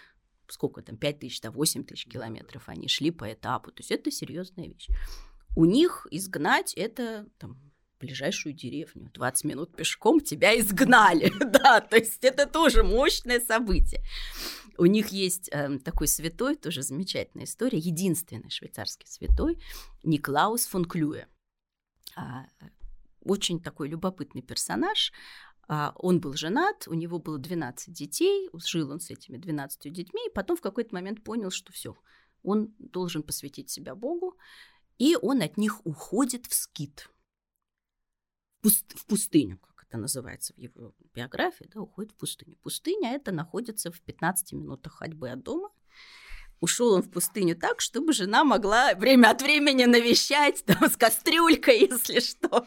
[0.49, 3.71] сколько там, 5 тысяч, да, 8 тысяч километров они шли по этапу.
[3.71, 4.87] То есть это серьезная вещь.
[5.55, 7.57] У них изгнать это там,
[7.99, 9.09] ближайшую деревню.
[9.13, 11.31] 20 минут пешком тебя изгнали.
[11.39, 14.03] да, то есть это тоже мощное событие.
[14.77, 19.57] У них есть э, такой святой, тоже замечательная история, единственный швейцарский святой,
[20.03, 21.27] Никлаус фон Клюе.
[22.17, 22.45] А,
[23.25, 25.11] очень такой любопытный персонаж.
[25.67, 30.27] А, он был женат, у него было 12 детей, жил он с этими 12 детьми,
[30.27, 31.97] и потом в какой-то момент понял, что все,
[32.43, 34.37] он должен посвятить себя Богу,
[34.97, 37.09] и он от них уходит в скит,
[38.61, 42.57] в пустыню, как это называется в его биографии, да, уходит в пустыню.
[42.57, 45.69] Пустыня это находится в 15 минутах ходьбы от дома.
[46.61, 51.79] Ушел он в пустыню так, чтобы жена могла время от времени навещать там, с кастрюлькой,
[51.91, 52.65] если что.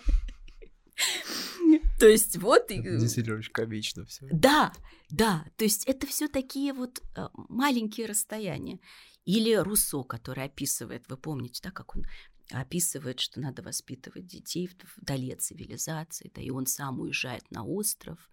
[1.98, 2.68] То есть вот...
[2.68, 4.26] Действительно очень комично все.
[4.32, 4.72] Да,
[5.10, 5.44] да.
[5.56, 8.78] То есть это все такие вот э, маленькие расстояния.
[9.24, 12.04] Или Руссо, который описывает, вы помните, да, как он
[12.50, 18.30] описывает, что надо воспитывать детей вдали от цивилизации, да, и он сам уезжает на остров,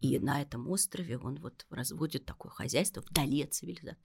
[0.00, 4.02] и на этом острове он вот разводит такое хозяйство вдали от цивилизации.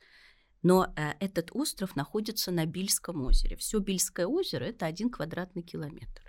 [0.61, 3.55] Но э, этот остров находится на Бильском озере.
[3.57, 6.28] Все Бильское озеро– это один квадратный километр.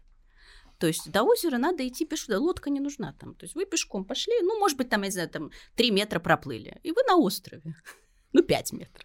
[0.81, 3.35] То есть до озера надо идти пешком, лодка не нужна там.
[3.35, 6.21] То есть вы пешком пошли, ну, может быть, там, я не знаю, там 3 метра
[6.21, 7.63] проплыли, и вы на острове.
[8.33, 9.05] Ну, 5 метров.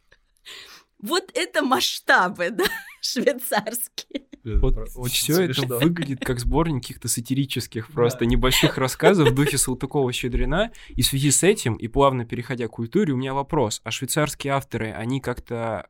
[1.01, 2.65] Вот это масштабы, да,
[3.01, 4.25] швейцарские.
[4.45, 8.25] Вот все это выглядит как сборник каких-то сатирических просто да.
[8.27, 10.71] небольших рассказов в духе Салтыкова-Щедрина.
[10.89, 13.81] И в связи с этим, и плавно переходя к культуре, у меня вопрос.
[13.83, 15.87] А швейцарские авторы, они как-то...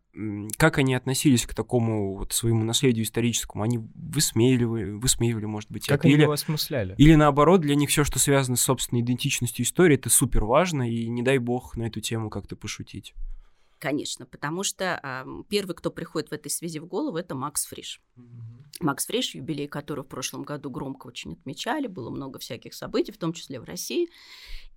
[0.58, 3.66] Как они относились к такому вот своему наследию историческому?
[3.66, 6.08] Они высмеивали, высмеивали, может быть, как это?
[6.08, 6.96] они или, его осмысляли?
[6.98, 11.10] Или наоборот, для них все, что связано с собственной идентичностью истории, это супер важно, и
[11.10, 13.14] не дай бог на эту тему как-то пошутить.
[13.86, 18.02] Конечно, потому что э, первый, кто приходит в этой связи в голову, это Макс Фриш.
[18.80, 23.20] Макс Фриш, юбилей которого в прошлом году громко очень отмечали, было много всяких событий, в
[23.20, 24.10] том числе в России.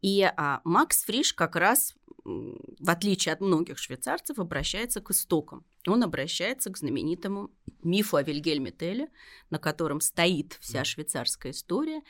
[0.02, 1.94] И а, Макс Фриш как раз,
[2.24, 5.64] в отличие от многих швейцарцев, обращается к истокам.
[5.86, 7.50] Он обращается к знаменитому
[7.82, 9.08] мифу о Вильгельме Телле,
[9.48, 12.02] на котором стоит вся швейцарская история.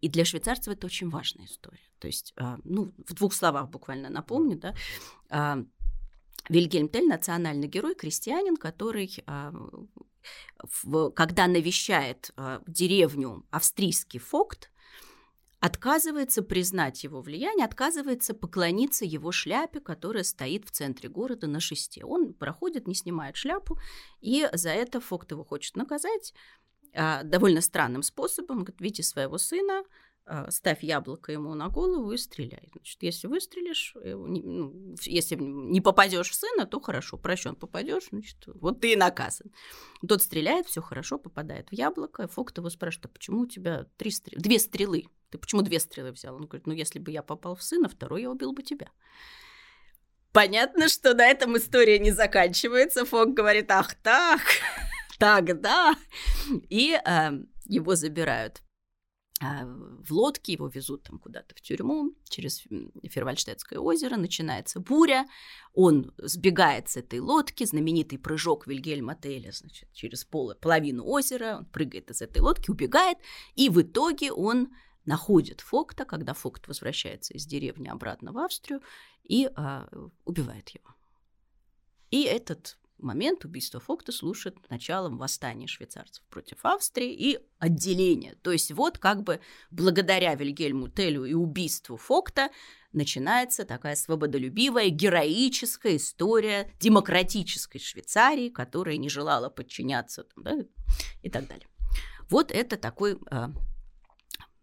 [0.00, 1.90] И для швейцарцев это очень важная история.
[1.98, 4.74] То есть, а, ну, в двух словах буквально напомню, да,
[5.28, 5.58] а,
[6.48, 9.52] Вильгельм Тель– национальный герой, крестьянин, который, а,
[11.14, 14.70] когда навещает а, деревню австрийский фокт,
[15.60, 22.04] отказывается признать его влияние, отказывается поклониться его шляпе, которая стоит в центре города на шесте.
[22.04, 23.78] Он проходит, не снимает шляпу,
[24.20, 26.34] и за это Фокт его хочет наказать
[26.94, 28.58] а, довольно странным способом.
[28.58, 29.82] Говорит, видите своего сына,
[30.50, 32.68] ставь яблоко ему на голову и стреляй.
[32.72, 38.80] Значит, если выстрелишь, ну, если не попадешь в сына, то хорошо, прощен попадешь, значит, вот
[38.80, 39.52] ты и наказан.
[40.06, 42.26] Тот стреляет, все хорошо, попадает в яблоко.
[42.28, 45.04] Фокт его спрашивает, а почему у тебя три стрелы, две стрелы?
[45.30, 46.34] Ты почему две стрелы взял?
[46.34, 48.88] Он говорит, ну если бы я попал в сына, второй я убил бы тебя.
[50.32, 53.06] Понятно, что на этом история не заканчивается.
[53.06, 54.40] Фок говорит, ах так,
[55.18, 55.94] тогда.
[56.68, 57.30] И э,
[57.64, 58.65] его забирают а,
[59.40, 62.64] в лодке, его везут там куда-то в тюрьму, через
[63.02, 65.26] Фервальштетское озеро, начинается буря,
[65.74, 71.66] он сбегает с этой лодки, знаменитый прыжок Вильгельма Теля, значит, через пол, половину озера, он
[71.66, 73.18] прыгает из этой лодки, убегает,
[73.54, 74.68] и в итоге он
[75.04, 78.80] находит Фокта, когда Фокт возвращается из деревни обратно в Австрию,
[79.22, 79.86] и а,
[80.24, 80.94] убивает его.
[82.10, 88.36] И этот момент убийства Фокта служит началом восстания швейцарцев против Австрии и отделения.
[88.42, 92.50] То есть вот как бы благодаря Вильгельму Телю и убийству Фокта
[92.92, 100.56] начинается такая свободолюбивая, героическая история демократической Швейцарии, которая не желала подчиняться да,
[101.22, 101.68] и так далее.
[102.30, 103.48] Вот это такой э,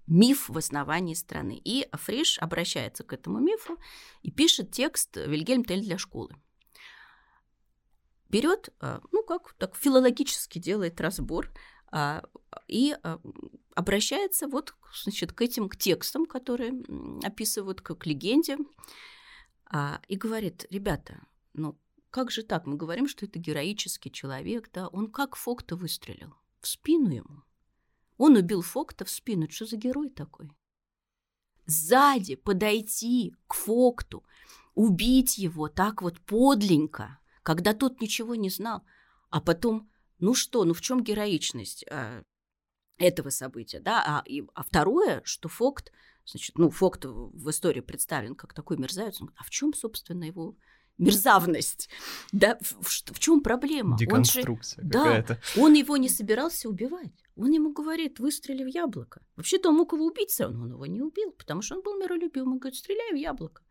[0.08, 1.62] миф в основании страны.
[1.64, 3.78] И Фриш обращается к этому мифу
[4.22, 6.36] и пишет текст «Вильгельм Тель для школы»
[8.34, 11.52] берет, а, ну, как так филологически делает разбор
[11.92, 12.24] а,
[12.68, 13.20] и а,
[13.76, 16.74] обращается вот, значит, к этим к текстам, которые
[17.24, 18.58] описывают как легенде,
[20.08, 21.80] и говорит, ребята, ну,
[22.12, 22.68] как же так?
[22.68, 24.88] Мы говорим, что это героический человек, да?
[24.90, 26.36] Он как Фокта выстрелил?
[26.62, 27.42] В спину ему.
[28.18, 29.50] Он убил Фокта в спину.
[29.50, 30.52] Что за герой такой?
[31.66, 34.24] Сзади подойти к Фокту,
[34.76, 38.84] убить его так вот подленько– когда тот ничего не знал.
[39.30, 42.24] А потом, ну что, ну в чем героичность а,
[42.98, 44.04] этого события, да?
[44.06, 45.92] А, и, а второе, что Фокт,
[46.26, 50.56] значит, ну, Фокт в истории представлен как такой мерзавец, он, а в чем, собственно, его
[50.98, 51.90] мерзавность,
[52.32, 53.98] да, в, в, в чем проблема?
[53.98, 55.40] Деконструкция он же, какая-то.
[55.56, 57.12] Да, он его не собирался убивать.
[57.36, 59.26] Он ему говорит, выстрели в яблоко.
[59.36, 62.54] Вообще-то он мог его убить, но он его не убил, потому что он был миролюбивым.
[62.54, 63.64] Он говорит, стреляй в яблоко.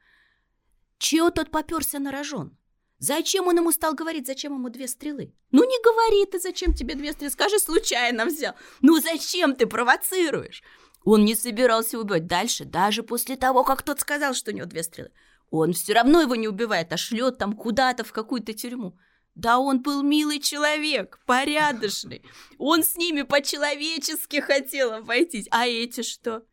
[0.99, 2.57] Чего тот поперся на рожон?
[3.03, 5.35] Зачем он ему стал говорить, зачем ему две стрелы?
[5.51, 8.55] Ну не говори ты, зачем тебе две стрелы, скажи, случайно взял.
[8.81, 10.63] Ну зачем ты провоцируешь?
[11.03, 14.85] Он не собирался убивать дальше, даже после того, как тот сказал, что у него две
[14.85, 15.11] стрелы.
[15.51, 18.97] Он все равно его не убивает, а шлет там куда-то в какую-то тюрьму.
[19.35, 22.23] Да он был милый человек, порядочный.
[22.57, 25.49] Он с ними по-человечески хотел обойтись.
[25.51, 26.45] А эти что?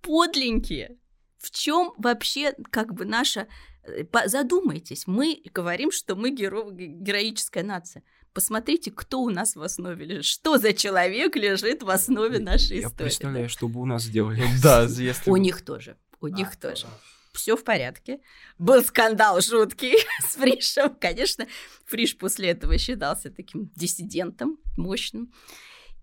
[0.00, 0.96] Подленькие.
[1.36, 3.48] В чем вообще как бы наша
[4.26, 6.70] задумайтесь, мы говорим, что мы геро...
[6.70, 8.02] героическая нация.
[8.32, 10.24] Посмотрите, кто у нас в основе лежит.
[10.24, 12.92] Что за человек лежит в основе нашей Я истории.
[12.92, 14.44] Я представляю, что бы у нас сделали.
[14.62, 15.30] Да, если...
[15.30, 15.96] У них тоже.
[16.20, 16.86] У них а, тоже.
[17.32, 18.20] Все в порядке.
[18.58, 19.96] Был скандал жуткий
[20.28, 20.94] с Фришем.
[21.00, 21.46] Конечно,
[21.86, 25.32] Фриш после этого считался таким диссидентом мощным.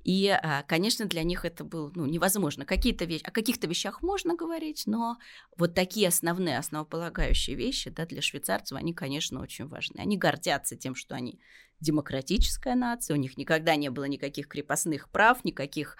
[0.07, 2.65] И, а, конечно, для них это было ну, невозможно.
[2.65, 5.17] Какие-то вещи, о каких-то вещах можно говорить, но
[5.57, 9.99] вот такие основные, основополагающие вещи да, для швейцарцев, они, конечно, очень важны.
[9.99, 11.41] Они гордятся тем, что они
[11.81, 15.97] демократическая нация, у них никогда не было никаких крепостных прав, никаких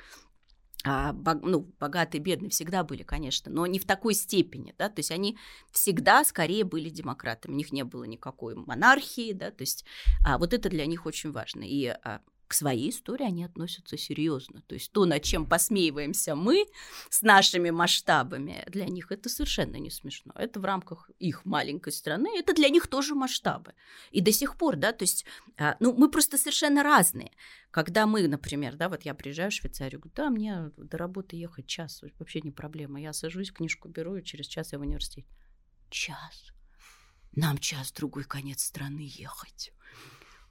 [0.85, 4.99] а, бог, ну, богатые, бедные всегда были, конечно, но не в такой степени, да, то
[4.99, 5.37] есть они
[5.73, 9.83] всегда скорее были демократами, у них не было никакой монархии, да, то есть
[10.25, 11.63] а, вот это для них очень важно.
[11.63, 14.61] И а, к своей истории они относятся серьезно.
[14.67, 16.65] То есть то, над чем посмеиваемся мы
[17.09, 20.33] с нашими масштабами, для них это совершенно не смешно.
[20.35, 23.73] Это в рамках их маленькой страны, это для них тоже масштабы.
[24.11, 25.25] И до сих пор, да, то есть,
[25.57, 27.31] а, ну, мы просто совершенно разные.
[27.71, 31.67] Когда мы, например, да, вот я приезжаю в Швейцарию, говорю, да, мне до работы ехать
[31.67, 33.01] час, вообще не проблема.
[33.01, 35.25] Я сажусь, книжку беру, и через час я в университет.
[35.89, 36.51] Час?
[37.33, 39.71] Нам час другой конец страны ехать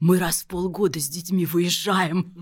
[0.00, 2.34] мы раз в полгода с детьми выезжаем.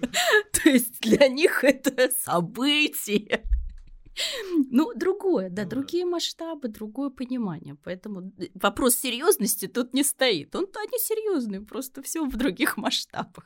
[0.52, 3.44] То есть для них это событие.
[4.70, 7.76] Ну, другое, да, ну другие масштабы, другое понимание.
[7.82, 10.54] Поэтому э, вопрос серьезности тут не стоит.
[10.54, 13.44] Он-то они серьезные, просто все в других масштабах.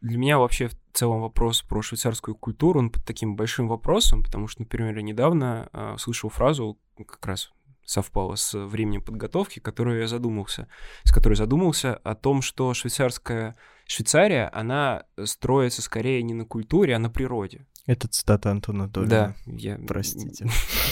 [0.00, 4.48] Для меня вообще в целом вопрос про швейцарскую культуру, он под таким большим вопросом, потому
[4.48, 6.76] что, например, я недавно э, слышал фразу,
[7.06, 7.52] как раз
[7.84, 10.68] совпало с временем подготовки, которую я задумался,
[11.04, 16.98] с которой задумался о том, что швейцарская Швейцария, она строится скорее не на культуре, а
[16.98, 17.66] на природе.
[17.86, 19.10] Это цитата Антона Долина.
[19.10, 19.78] Да, я...
[19.88, 20.46] Простите.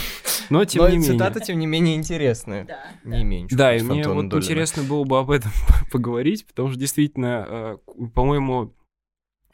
[0.50, 1.12] Но тем Но не менее.
[1.12, 2.64] цитата, тем не менее, интересная.
[2.64, 2.78] Да.
[3.04, 3.56] Не меньше.
[3.56, 5.52] Да, и мне вот интересно было бы об этом
[5.92, 7.76] поговорить, потому что действительно, э,
[8.14, 8.74] по-моему,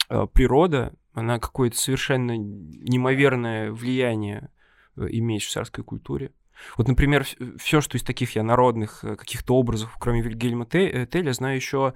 [0.08, 4.50] э, природа, она какое-то совершенно неимоверное влияние
[4.96, 6.32] э, имеет в швейцарской культуре.
[6.76, 7.26] Вот, например,
[7.58, 11.94] все, что из таких я народных э, каких-то образов, кроме Вильгельма э, Теля, знаю еще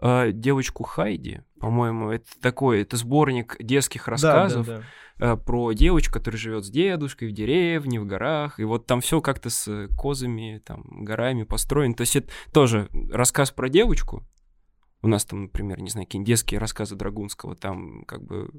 [0.00, 4.82] э, девочку Хайди, по-моему, это такой, это сборник детских рассказов да,
[5.18, 5.36] да, да.
[5.36, 9.50] про девочку, которая живет с дедушкой в деревне, в горах, и вот там все как-то
[9.50, 11.94] с козами, там, горами построено.
[11.94, 14.26] То есть это тоже рассказ про девочку,
[15.02, 18.50] У нас там, например, не знаю, какие детские рассказы Драгунского, там как бы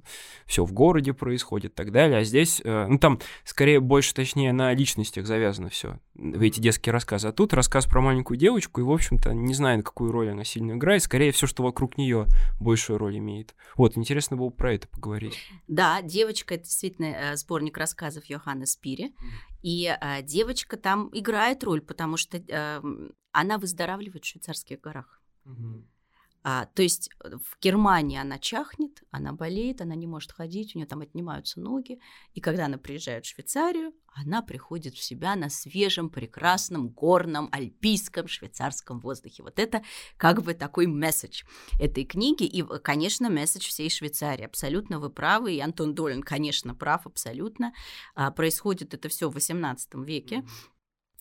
[0.46, 2.20] все в городе происходит и так далее.
[2.20, 7.30] А здесь, э, ну там скорее больше, точнее, на личностях завязано все, эти детские рассказы.
[7.30, 10.74] А тут рассказ про маленькую девочку, и, в общем-то, не знаю, какую роль она сильно
[10.74, 11.04] играет.
[11.04, 12.28] Скорее все, что вокруг нее
[12.60, 13.56] большую роль имеет.
[13.76, 15.38] Вот, интересно было про это поговорить.
[15.68, 19.14] Да, девочка, это действительно э, сборник рассказов Йоханна Спири.
[19.62, 22.82] И э, девочка там играет роль, потому что э,
[23.32, 25.22] она выздоравливает в швейцарских горах.
[25.46, 25.86] Угу.
[26.44, 30.78] А, то есть э, в Германии она чахнет, она болеет, она не может ходить, у
[30.78, 32.00] нее там отнимаются ноги.
[32.34, 38.28] И когда она приезжает в Швейцарию, она приходит в себя на свежем, прекрасном, горном, альпийском
[38.28, 39.42] швейцарском воздухе.
[39.42, 39.84] Вот это
[40.18, 41.44] как бы такой месседж
[41.80, 42.44] этой книги.
[42.44, 44.44] И, конечно, месседж всей Швейцарии.
[44.44, 45.54] Абсолютно вы правы.
[45.54, 47.74] И Антон Долин, конечно, прав абсолютно.
[48.16, 50.36] А, происходит это все в XVIII веке.
[50.38, 50.74] Mm-hmm.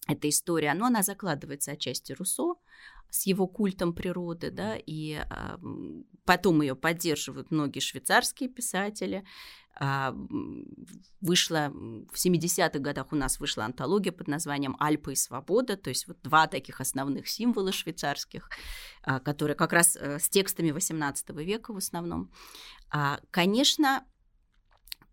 [0.08, 2.54] Эта история, но она закладывается отчасти Руссо,
[3.12, 5.60] с его культом природы, да, и а,
[6.24, 9.22] потом ее поддерживают многие швейцарские писатели.
[9.78, 10.16] А,
[11.20, 16.06] вышла в 70-х годах у нас вышла антология под названием «Альпы и свобода», то есть
[16.06, 18.48] вот два таких основных символа швейцарских,
[19.02, 22.32] а, которые как раз а, с текстами XVIII века в основном.
[22.90, 24.06] А, конечно,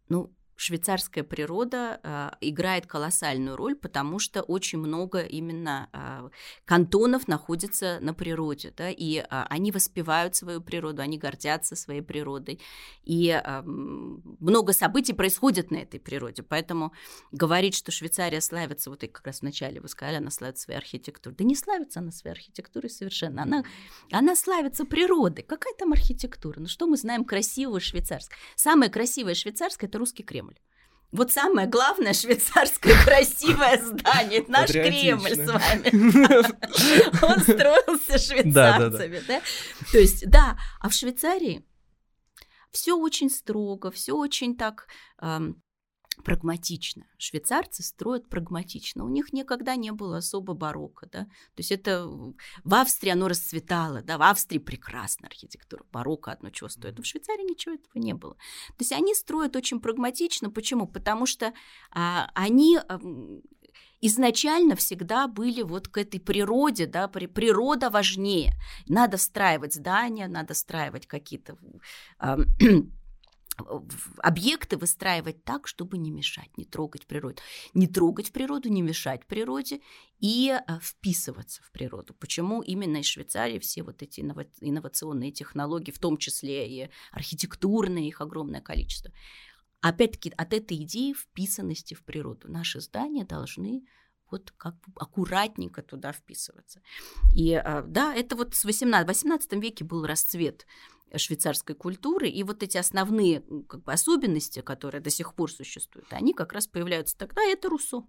[0.07, 6.29] ну, швейцарская природа э, играет колоссальную роль, потому что очень много именно э,
[6.65, 12.59] кантонов находится на природе, да, и э, они воспевают свою природу, они гордятся своей природой,
[13.03, 16.93] и много событий происходит на этой природе, поэтому
[17.31, 21.35] говорить, что Швейцария славится, вот и как раз вначале вы сказали, она славится своей архитектурой,
[21.37, 23.63] да не славится она своей архитектурой совершенно, она,
[24.11, 28.37] она славится природой, какая там архитектура, ну что мы знаем красивого швейцарского?
[28.55, 30.48] Самое красивое швейцарское– это русский Кремль.
[31.11, 35.89] Вот самое главное швейцарское красивое здание, это наш Кремль с вами.
[37.25, 39.41] Он строился швейцарцами, да?
[39.91, 41.65] То есть, да, а в Швейцарии
[42.71, 44.87] все очень строго, все очень так
[46.23, 47.05] прагматично.
[47.17, 49.03] Швейцарцы строят прагматично.
[49.05, 51.25] У них никогда не было особо барокко, да.
[51.25, 56.69] То есть это в Австрии оно расцветало, да, в Австрии прекрасная архитектура, барокко одно чего
[56.69, 56.99] стоит.
[56.99, 58.35] В Швейцарии ничего этого не было.
[58.69, 60.49] То есть они строят очень прагматично.
[60.49, 60.87] Почему?
[60.87, 61.53] Потому что
[61.91, 62.99] а, они а,
[64.01, 68.53] изначально всегда были вот к этой природе, да, природа важнее.
[68.87, 71.57] Надо встраивать здания, надо встраивать какие-то
[72.17, 72.37] а,
[74.17, 77.41] объекты выстраивать так, чтобы не мешать, не трогать природу.
[77.73, 79.81] Не трогать природу, не мешать природе
[80.19, 82.13] и э, вписываться в природу.
[82.13, 88.21] Почему именно из Швейцарии все вот эти инновационные технологии, в том числе и архитектурные, их
[88.21, 89.11] огромное количество.
[89.81, 92.51] Опять-таки от этой идеи вписанности в природу.
[92.51, 93.85] Наши здания должны
[94.31, 96.81] вот как бы аккуратненько туда вписываться.
[97.35, 100.65] И э, да, это вот с 18, 18 веке был расцвет
[101.15, 106.33] швейцарской культуры, и вот эти основные как бы, особенности, которые до сих пор существуют, они
[106.33, 108.03] как раз появляются тогда, и это Руссо.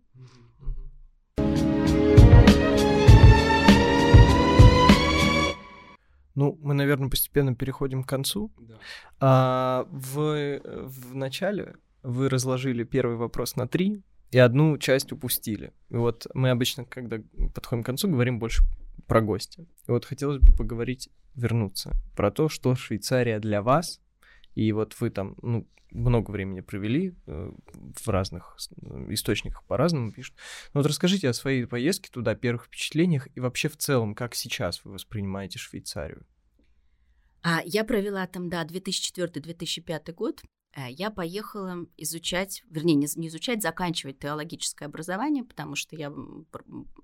[6.36, 8.53] Ну, мы, наверное, постепенно переходим к концу.
[8.61, 8.78] Да.
[9.20, 15.72] А, в, в начале вы разложили первый вопрос на три, и одну часть упустили.
[15.89, 17.18] И вот мы обычно, когда
[17.55, 18.62] подходим к концу, говорим больше
[19.07, 19.62] про гостя.
[19.62, 24.01] И вот хотелось бы поговорить, вернуться про то, что Швейцария для вас,
[24.55, 28.57] и вот вы там, ну, много времени провели э, в разных
[29.09, 30.37] источниках по-разному пишут.
[30.72, 34.85] Но вот расскажите о своей поездке туда, первых впечатлениях и вообще в целом, как сейчас
[34.85, 36.26] вы воспринимаете Швейцарию?
[37.43, 40.43] А, я провела там, да, 2004-2005 год.
[40.76, 46.12] Э, я поехала изучать, вернее, не, изучать, заканчивать теологическое образование, потому что я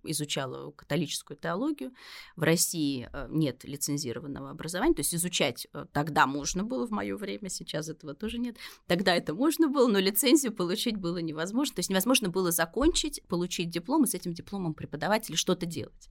[0.04, 1.92] изучала католическую теологию.
[2.36, 7.16] В России э, нет лицензированного образования, то есть изучать э, тогда можно было в мое
[7.16, 8.56] время, сейчас этого тоже нет.
[8.86, 11.74] Тогда это можно было, но лицензию получить было невозможно.
[11.74, 16.08] То есть невозможно было закончить, получить диплом и с этим дипломом преподавать или что-то делать.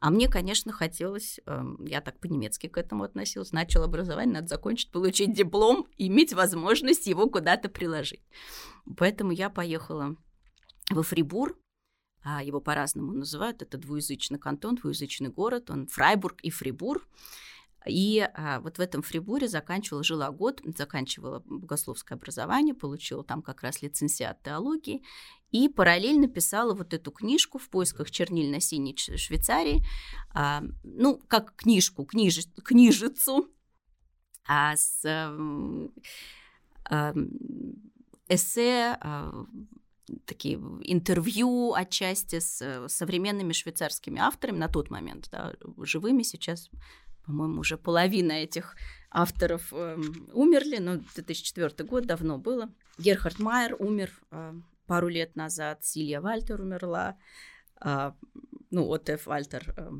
[0.00, 4.90] А мне, конечно, хотелось, эм, я так по-немецки к этому относилась, начал образование, надо закончить,
[4.90, 8.22] получить диплом, иметь возможность возможность его куда-то приложить.
[8.96, 10.16] Поэтому я поехала
[10.90, 11.58] во Фрибур,
[12.22, 17.06] а его по-разному называют, это двуязычный кантон, двуязычный город, он Фрайбург и Фрибур.
[17.86, 23.62] И а, вот в этом Фрибуре заканчивала, жила год, заканчивала богословское образование, получила там как
[23.62, 25.02] раз лицензиат теологии,
[25.52, 29.84] и параллельно писала вот эту книжку «В поисках чернильно-синей Швейцарии»,
[30.32, 33.50] а, ну, как книжку, книж, книжицу,
[34.46, 35.04] а с
[38.28, 39.46] эссе, а,
[40.26, 46.70] такие интервью отчасти с современными швейцарскими авторами на тот момент, да, живыми сейчас
[47.26, 48.76] по-моему, уже половина этих
[49.10, 49.96] авторов э,
[50.32, 52.70] умерли, но 2004 год давно было.
[52.98, 54.52] Герхард Майер умер э,
[54.86, 57.16] пару лет назад, Силья Вальтер умерла,
[57.82, 58.12] э,
[58.70, 59.90] ну, Отеф Вальтер э,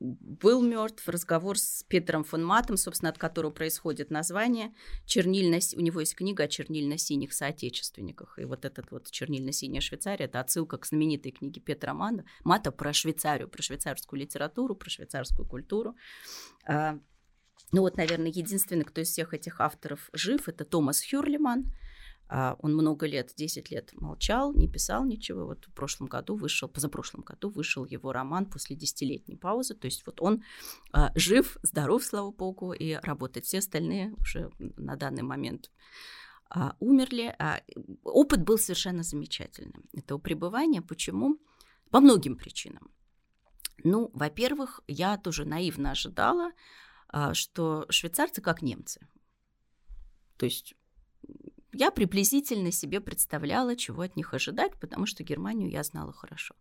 [0.00, 1.08] был мертв.
[1.08, 4.74] Разговор с Петром фон Матом, собственно, от которого происходит название.
[5.04, 5.58] Чернильно...
[5.74, 8.38] У него есть книга о чернильно-синих соотечественниках.
[8.38, 12.92] И вот этот вот чернильно-синяя Швейцария– это отсылка к знаменитой книге Петра Мана, Мата про
[12.92, 15.96] Швейцарию, про швейцарскую литературу, про швейцарскую культуру.
[16.66, 16.98] А,
[17.72, 21.72] ну вот, наверное, единственный, кто из всех этих авторов жив, это Томас Хюрлиман–
[22.28, 25.46] он много лет, 10 лет молчал, не писал ничего.
[25.46, 29.74] Вот в прошлом году вышел, позапрошлом году вышел его роман после десятилетней паузы.
[29.74, 30.42] То есть вот он
[30.92, 33.46] а, жив, здоров, слава богу, и работает.
[33.46, 35.70] Все остальные уже на данный момент
[36.50, 37.34] а, умерли.
[37.38, 37.60] А,
[38.02, 39.84] опыт был совершенно замечательным.
[39.92, 40.82] Это пребывание.
[40.82, 41.38] Почему?
[41.90, 42.90] По многим причинам.
[43.84, 46.52] Ну, во-первых, я тоже наивно ожидала,
[47.08, 49.06] а, что швейцарцы как немцы.
[50.36, 50.74] То есть
[51.72, 56.54] я приблизительно себе представляла, чего от них ожидать, потому что Германию я знала хорошо.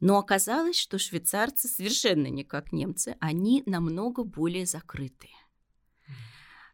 [0.00, 5.34] Но оказалось, что швейцарцы совершенно не как немцы, они намного более закрытые.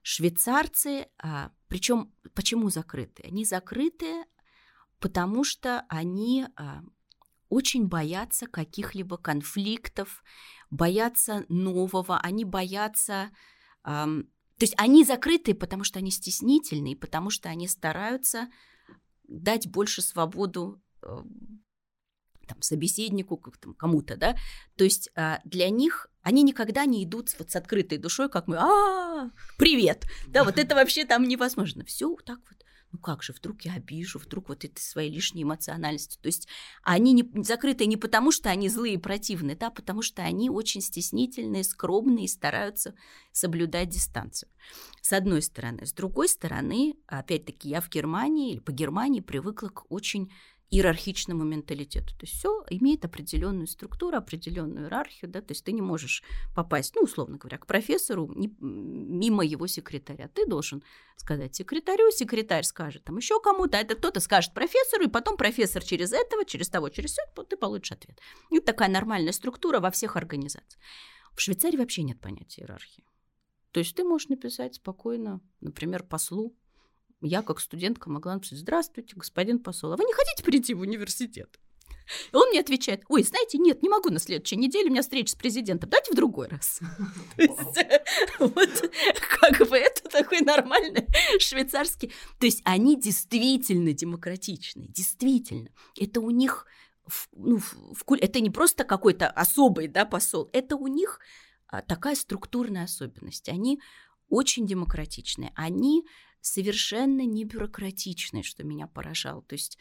[0.03, 3.29] Швейцарцы, а, причем почему закрытые?
[3.29, 4.27] Они закрытые,
[4.99, 6.83] потому что они а,
[7.49, 10.23] очень боятся каких-либо конфликтов,
[10.71, 13.31] боятся нового, они боятся
[14.59, 18.49] то есть они закрытые, потому что они стеснительные, потому что они стараются
[19.27, 21.23] дать больше свободу э,
[22.47, 23.37] там, собеседнику,
[23.77, 24.37] кому-то, да.
[24.77, 28.57] То есть а, для них они никогда не идут вот с открытой душой, как мы,
[28.59, 31.85] а, привет, да, вот это вообще там невозможно.
[31.85, 32.64] Все так вот
[32.95, 36.17] ну как же, вдруг я обижу, вдруг вот это своей лишней эмоциональности.
[36.23, 36.47] То есть
[36.85, 40.81] они не, закрыты не потому, что они злые и противные, да, потому что они очень
[40.81, 42.95] стеснительные, скромные и стараются
[43.33, 44.49] соблюдать дистанцию.
[45.03, 45.85] С одной стороны.
[45.87, 50.33] С другой стороны, опять-таки, я в Германии или по Германии привыкла к очень
[50.71, 52.15] иерархичному менталитету.
[52.17, 56.23] То есть все имеет определенную структуру, определенную иерархию, да, то есть ты не можешь
[56.55, 60.29] попасть, ну, условно говоря, к профессору не, мимо его секретаря.
[60.29, 60.83] Ты должен
[61.17, 65.85] сказать секретарю, секретарь скажет там еще кому-то, а это кто-то скажет профессору, и потом профессор
[65.85, 68.21] через этого, через того, через все, ты получишь ответ.
[68.51, 70.83] Это такая нормальная структура во всех организациях.
[71.35, 73.05] В Швейцарии вообще нет понятия иерархии.
[73.73, 76.57] То есть ты можешь написать спокойно, например, послу,
[77.25, 81.59] я, как студентка, могла написать, здравствуйте, господин посол, а вы не хотите прийти в университет?
[82.33, 85.33] И он мне отвечает, ой, знаете, нет, не могу на следующей неделе, у меня встреча
[85.33, 86.81] с президентом, давайте в другой раз.
[88.39, 88.91] Вот
[89.41, 91.07] как бы это такой нормальный
[91.39, 92.13] швейцарский.
[92.39, 95.71] То есть они действительно демократичны, действительно.
[95.99, 96.67] Это у них,
[97.33, 97.61] ну,
[98.21, 101.21] это не просто какой-то особый да, посол, это у них
[101.69, 103.49] а, такая структурная особенность.
[103.49, 103.81] Они
[104.29, 105.53] очень демократичные.
[105.55, 106.05] Они
[106.45, 109.43] совершенно не бюрократичной, что меня поражало.
[109.43, 109.79] То есть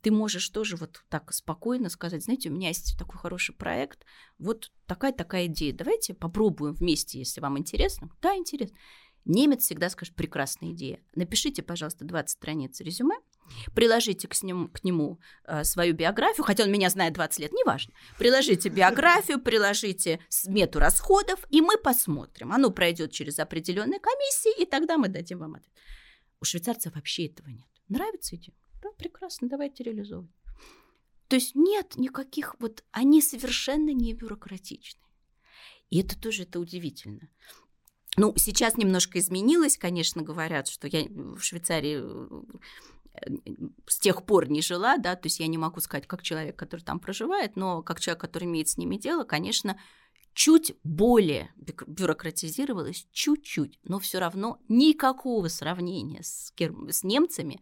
[0.00, 4.04] ты можешь тоже вот так спокойно сказать, знаете, у меня есть такой хороший проект,
[4.38, 8.10] вот такая-такая идея, давайте попробуем вместе, если вам интересно.
[8.22, 8.76] Да, интересно.
[9.24, 11.00] Немец всегда скажет, прекрасная идея.
[11.14, 13.16] Напишите, пожалуйста, 20 страниц резюме,
[13.74, 17.94] приложите к нему, к нему э, свою биографию, хотя он меня знает 20 лет, неважно.
[18.18, 22.52] Приложите биографию, приложите смету расходов, и мы посмотрим.
[22.52, 25.72] Оно пройдет через определенные комиссии, и тогда мы дадим вам ответ.
[26.44, 27.64] У швейцарцев вообще этого нет.
[27.88, 28.54] Нравится идея?
[28.82, 30.30] Да, прекрасно, давайте реализовывать.
[31.28, 35.00] То есть нет никаких, вот они совершенно не бюрократичны.
[35.88, 37.30] И это тоже это удивительно.
[38.18, 42.42] Ну, сейчас немножко изменилось, конечно, говорят, что я в Швейцарии э,
[43.86, 46.80] с тех пор не жила, да, то есть я не могу сказать, как человек, который
[46.80, 49.78] там проживает, но как человек, который имеет с ними дело, конечно,
[50.34, 51.52] чуть более
[51.86, 57.60] бюрократизировалось, чуть-чуть, но все равно никакого сравнения с, с немцами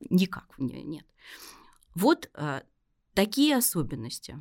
[0.00, 1.06] никак нет.
[1.94, 2.62] Вот э,
[3.14, 4.36] такие особенности.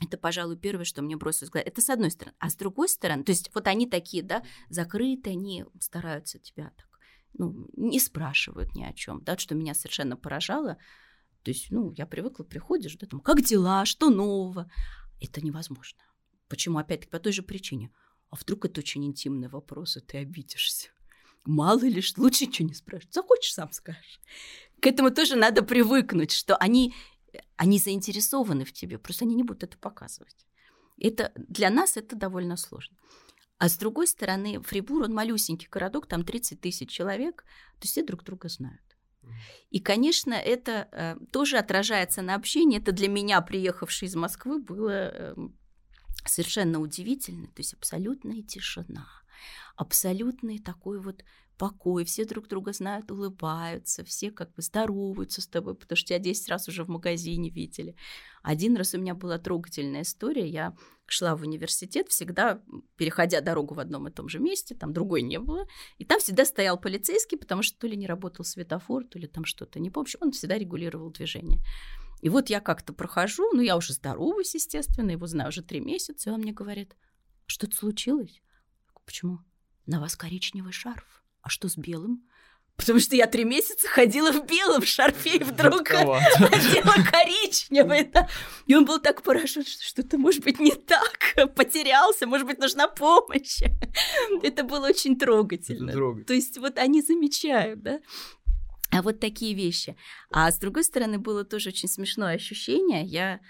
[0.00, 1.66] Это, пожалуй, первое, что мне бросилось в глаза.
[1.66, 2.36] Это с одной стороны.
[2.38, 6.97] А с другой стороны, то есть вот они такие, да, закрытые, они стараются тебя так,
[7.34, 10.78] ну, не спрашивают ни о чем, да, что меня совершенно поражало.
[11.42, 14.70] То есть, ну, я привыкла, приходишь, да, там, как дела, что нового?
[15.20, 16.00] Это невозможно.
[16.48, 16.78] Почему?
[16.78, 17.90] Опять-таки по той же причине.
[18.30, 20.88] А вдруг это очень интимный вопрос, и ты обидишься?
[21.44, 23.14] Мало ли лучше ничего не спрашивать.
[23.14, 24.20] Захочешь, сам скажешь.
[24.80, 26.94] К этому тоже надо привыкнуть, что они,
[27.56, 30.46] они заинтересованы в тебе, просто они не будут это показывать.
[31.00, 32.96] Это, для нас это довольно сложно.
[33.58, 37.44] А с другой стороны, Фрибур, он малюсенький городок, там 30 тысяч человек,
[37.80, 38.82] то все друг друга знают.
[39.70, 42.78] И, конечно, это э, тоже отражается на общении.
[42.78, 45.34] Это для меня, приехавшей из Москвы, было э,
[46.24, 49.06] совершенно удивительно, то есть абсолютная тишина,
[49.76, 51.24] абсолютный такой вот
[51.58, 56.20] покой, все друг друга знают, улыбаются, все как бы здороваются с тобой, потому что тебя
[56.20, 57.96] 10 раз уже в магазине видели.
[58.42, 60.74] Один раз у меня была трогательная история, я
[61.10, 62.62] шла в университет, всегда
[62.96, 66.44] переходя дорогу в одном и том же месте, там другой не было, и там всегда
[66.44, 70.10] стоял полицейский, потому что то ли не работал светофор, то ли там что-то, не помню,
[70.20, 71.60] он всегда регулировал движение.
[72.20, 76.30] И вот я как-то прохожу, ну я уже здороваюсь, естественно, его знаю уже три месяца,
[76.30, 76.96] и он мне говорит,
[77.46, 78.42] что-то случилось?
[79.04, 79.38] Почему?
[79.86, 81.22] На вас коричневый шарф.
[81.40, 82.27] А что с белым?
[82.78, 88.04] Потому что я три месяца ходила в белом шарфе и вдруг одела коричневый.
[88.04, 88.28] Да.
[88.66, 91.18] И он был так поражен, что что-то, может быть, не так.
[91.56, 93.62] Потерялся, может быть, нужна помощь.
[94.44, 95.92] Это было очень трогательно.
[95.92, 96.24] Трогательно.
[96.24, 98.00] То есть вот они замечают, да.
[98.90, 99.96] А вот такие вещи.
[100.30, 103.04] А с другой стороны, было тоже очень смешное ощущение.
[103.04, 103.40] Я,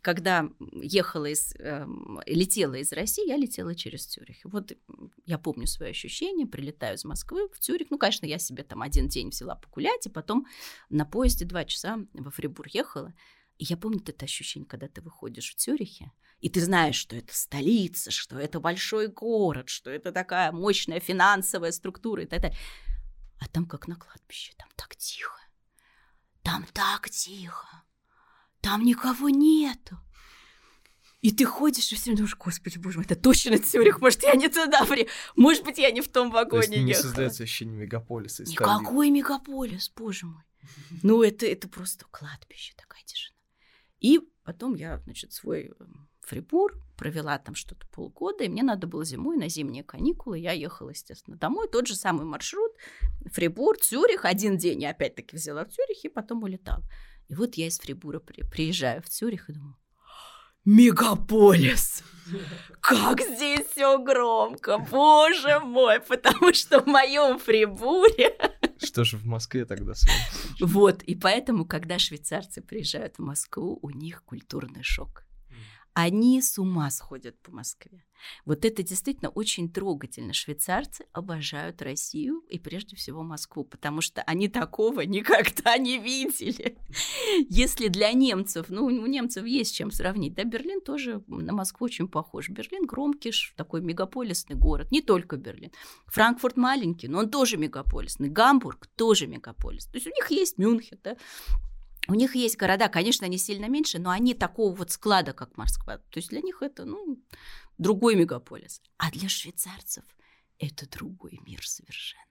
[0.00, 0.48] когда
[0.80, 4.36] ехала из, эм, летела из России, я летела через Цюрих.
[4.44, 4.76] Вот
[5.24, 7.90] я помню свои ощущения, прилетаю из Москвы в Цюрих.
[7.90, 10.46] Ну, конечно, я себе там один день взяла погулять, и потом
[10.88, 13.12] на поезде два часа во Фрибур ехала.
[13.58, 17.34] И я помню это ощущение, когда ты выходишь в Цюрихе, и ты знаешь, что это
[17.34, 22.58] столица, что это большой город, что это такая мощная финансовая структура и так далее.
[23.40, 25.40] А там как на кладбище, там так тихо.
[26.42, 27.84] Там так тихо.
[28.64, 29.98] Там никого нету.
[31.20, 34.48] И ты ходишь и все думаешь, господи, боже мой, это точно Цюрих, может, я не
[34.48, 35.08] туда при...
[35.36, 37.02] Может быть, я не в том вагоне То есть не ехала.
[37.02, 38.42] создается ощущение мегаполиса.
[38.44, 40.42] Никакой мегаполис, боже мой.
[41.02, 43.36] Ну, это, это просто кладбище, такая тишина.
[44.00, 49.04] И потом я, значит, свой эм, Фрибур, провела там что-то полгода, и мне надо было
[49.04, 50.38] зимой на зимние каникулы.
[50.38, 51.68] Я ехала, естественно, домой.
[51.68, 52.72] Тот же самый маршрут.
[53.32, 54.24] Фрибур, Цюрих.
[54.24, 56.82] Один день я опять-таки взяла в Цюрих и потом улетала.
[57.28, 59.76] И вот я из Фрибура при, приезжаю в Цюрих и думаю,
[60.64, 62.02] Мегаполис!
[62.80, 68.34] Как здесь все громко, боже мой, потому что в моем Фрибуре...
[68.82, 69.92] Что же в Москве тогда
[70.60, 75.24] Вот, и поэтому, когда швейцарцы приезжают в Москву, у них культурный шок
[75.94, 78.04] они с ума сходят по Москве.
[78.44, 80.32] Вот это действительно очень трогательно.
[80.32, 86.76] Швейцарцы обожают Россию и прежде всего Москву, потому что они такого никогда не видели.
[87.48, 92.08] Если для немцев, ну, у немцев есть чем сравнить, да, Берлин тоже на Москву очень
[92.08, 92.48] похож.
[92.48, 95.70] Берлин громкий, такой мегаполисный город, не только Берлин.
[96.06, 98.28] Франкфурт маленький, но он тоже мегаполисный.
[98.28, 99.86] Гамбург тоже мегаполис.
[99.86, 101.16] То есть у них есть Мюнхен, да,
[102.06, 105.98] у них есть города, конечно, они сильно меньше, но они такого вот склада, как Москва.
[105.98, 107.18] То есть для них это, ну,
[107.78, 108.82] другой мегаполис.
[108.98, 110.04] А для швейцарцев
[110.58, 112.22] это другой мир совершенно.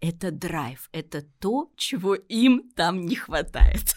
[0.00, 3.94] Это драйв, это то, чего им там не хватает.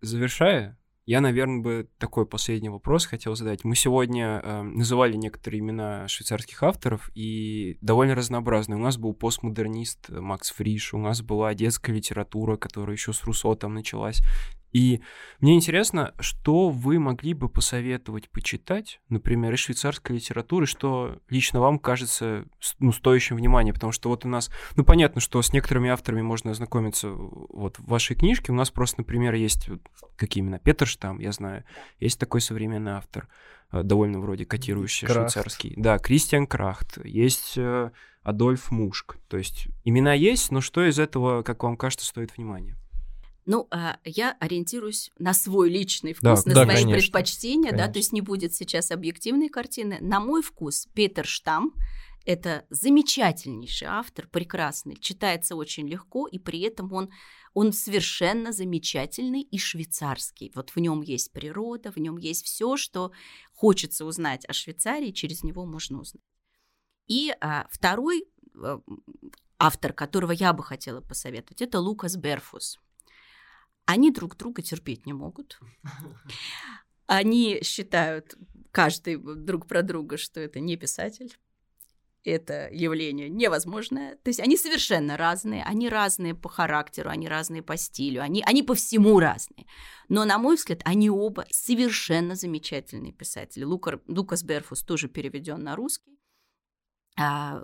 [0.00, 0.78] Завершая,
[1.08, 3.64] я, наверное, бы такой последний вопрос хотел задать.
[3.64, 8.76] Мы сегодня э, называли некоторые имена швейцарских авторов, и довольно разнообразные.
[8.76, 13.54] У нас был постмодернист Макс Фриш, у нас была детская литература, которая еще с Руссо
[13.54, 14.20] там началась.
[14.72, 15.00] И
[15.40, 21.78] мне интересно, что вы могли бы посоветовать почитать, например, из швейцарской литературы, что лично вам
[21.78, 22.44] кажется
[22.78, 26.50] ну, стоящим внимания, потому что вот у нас, ну понятно, что с некоторыми авторами можно
[26.50, 29.70] ознакомиться вот в вашей книжке, у нас просто, например, есть,
[30.16, 31.64] какие именно, Петр Штам, я знаю,
[31.98, 33.28] есть такой современный автор,
[33.72, 35.32] э, довольно вроде котирующий Крахт.
[35.32, 35.74] швейцарский.
[35.76, 37.90] Да, Кристиан Крахт, есть э,
[38.22, 42.76] Адольф Мушк, то есть имена есть, но что из этого, как вам кажется, стоит внимания?
[43.50, 46.92] Ну, а я ориентируюсь на свой личный вкус, да, на да, свои конечно.
[46.92, 47.86] предпочтения, конечно.
[47.86, 49.96] да, то есть не будет сейчас объективной картины.
[50.02, 51.72] На мой вкус Петер Штам–
[52.26, 57.08] это замечательнейший автор, прекрасный, читается очень легко, и при этом он,
[57.54, 60.52] он совершенно замечательный и швейцарский.
[60.54, 63.12] Вот в нем есть природа, в нем есть все, что
[63.54, 66.22] хочется узнать о Швейцарии, через него можно узнать.
[67.06, 68.26] И а, второй
[68.62, 68.82] а,
[69.58, 72.78] автор, которого я бы хотела посоветовать, это Лукас Берфус–
[73.88, 75.58] они друг друга терпеть не могут.
[77.06, 78.36] Они считают
[78.70, 81.38] каждый друг про друга, что это не писатель.
[82.22, 84.16] Это явление невозможное.
[84.16, 85.64] То есть они совершенно разные.
[85.64, 89.64] Они разные по характеру, они разные по стилю, они, они по всему разные.
[90.10, 93.64] Но, на мой взгляд, они оба совершенно замечательные писатели.
[93.64, 96.18] Лукар, Лукас Берфус тоже переведен на русский.
[97.18, 97.60] А,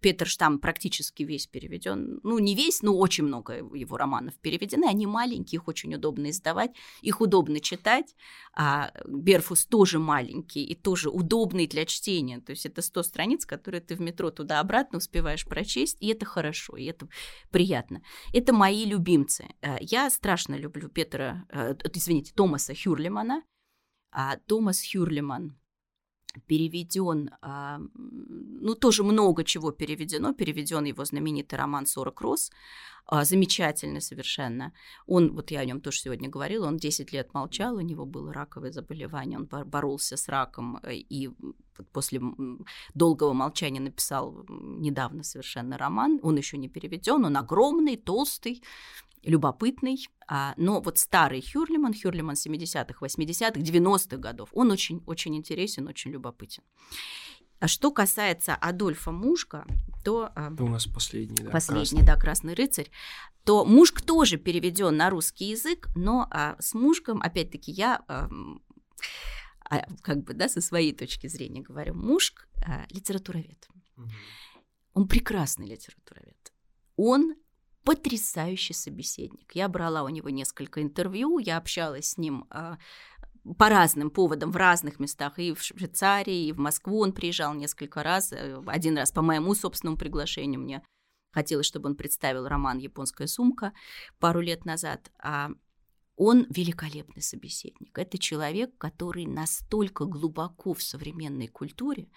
[0.00, 2.20] Петр Штам практически весь переведен.
[2.22, 4.86] Ну, не весь, но очень много его романов переведены.
[4.86, 8.14] Они маленькие, их очень удобно издавать, их удобно читать.
[8.54, 12.40] А Берфус тоже маленький и тоже удобный для чтения.
[12.40, 16.76] То есть это 100 страниц, которые ты в метро туда-обратно успеваешь прочесть, и это хорошо,
[16.76, 17.08] и это
[17.50, 18.02] приятно.
[18.34, 19.48] Это мои любимцы.
[19.62, 23.42] А, я страшно люблю Петра, э, извините, Томаса Хюрлимана.
[24.10, 25.58] А Томас Хюрлиман
[26.46, 30.34] переведен, а, ну, тоже много чего переведено.
[30.34, 32.50] Переведен его знаменитый роман «40 роз»,
[33.10, 34.72] а, замечательный совершенно.
[35.06, 38.34] Он, вот я о нем тоже сегодня говорила, он 10 лет молчал, у него было
[38.34, 41.30] раковое заболевание, он боролся с раком э, и
[41.92, 42.20] после
[42.94, 46.20] долгого молчания написал недавно совершенно роман.
[46.22, 48.62] Он еще не переведен, он огромный, толстый,
[49.22, 56.10] любопытный, а, но вот старый Хюрлиман, Хюрлиман 70-х, 80-х, 90-х годов, он очень-очень интересен, очень
[56.10, 56.62] любопытен.
[57.60, 59.66] А что касается Адольфа Мушка,
[60.04, 60.30] то...
[60.34, 61.50] А, Это у нас последний, да?
[61.50, 62.06] Последний, красный.
[62.06, 62.90] да, «Красный рыцарь».
[63.44, 68.02] То Мушк тоже переведен на русский язык, но а, с Мушком, опять-таки, я...
[68.06, 68.28] А,
[69.70, 73.68] а, как бы, да, со своей точки зрения говорю, Мушк а, литературовед.
[73.96, 74.08] Угу.
[74.94, 76.52] Он прекрасный литературовед.
[76.96, 77.34] Он
[77.88, 79.52] потрясающий собеседник.
[79.54, 82.76] Я брала у него несколько интервью, я общалась с ним а,
[83.56, 88.02] по разным поводам в разных местах, и в Швейцарии, и в Москву он приезжал несколько
[88.02, 90.82] раз, э, один раз по моему собственному приглашению мне
[91.30, 93.72] хотелось, чтобы он представил роман «Японская сумка»
[94.18, 95.48] пару лет назад, а
[96.14, 97.96] он великолепный собеседник.
[97.96, 102.10] Это человек, который настолько глубоко в современной культуре,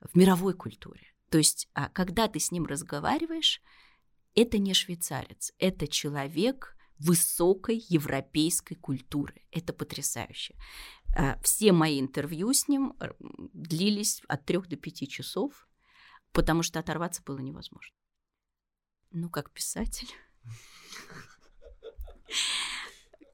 [0.00, 1.12] в мировой культуре.
[1.28, 3.60] То есть, а, когда ты с ним разговариваешь,
[4.40, 9.42] это не швейцарец, это человек высокой европейской культуры.
[9.50, 10.54] Это потрясающе.
[11.16, 12.94] А, все мои интервью с ним
[13.52, 15.68] длились от трех до пяти часов,
[16.32, 17.94] потому что оторваться было невозможно.
[19.10, 20.08] Ну, как писатель.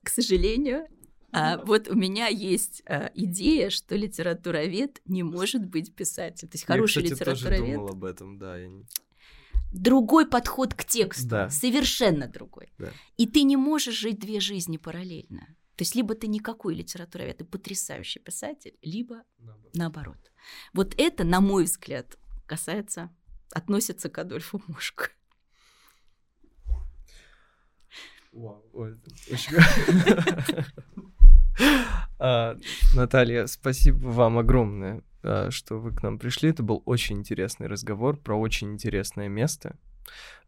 [0.02, 0.86] К сожалению,
[1.32, 6.50] а, вот у меня есть а, идея, что литературовед не может быть писателем.
[6.50, 7.60] То есть хороший я, кстати, литературовед.
[7.60, 8.56] Тоже думал об этом, да.
[8.56, 8.86] Я не
[9.74, 11.50] другой подход к тексту, да.
[11.50, 12.72] совершенно другой.
[12.78, 12.92] Да.
[13.16, 15.46] И ты не можешь жить две жизни параллельно.
[15.76, 19.74] То есть либо ты никакой литературовед, ты потрясающий писатель, либо наоборот.
[19.74, 20.32] наоборот.
[20.72, 22.16] Вот это, на мой взгляд,
[22.46, 23.10] касается,
[23.52, 25.04] относится к Адольфу Мушку.
[32.18, 32.56] А,
[32.94, 35.02] Наталья, спасибо вам огромное а,
[35.50, 36.50] что вы к нам пришли.
[36.50, 39.76] Это был очень интересный разговор про очень интересное место.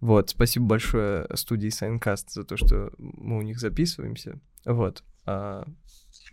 [0.00, 4.38] Вот, спасибо большое студии Сайнкаст за то, что мы у них записываемся.
[4.64, 5.02] Вот.
[5.24, 5.66] А,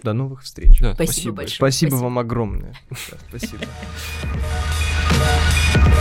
[0.02, 0.80] до новых встреч.
[0.80, 1.56] Да, спасибо, спасибо большое.
[1.58, 2.76] Спасибо, спасибо вам огромное.
[3.30, 3.64] спасибо.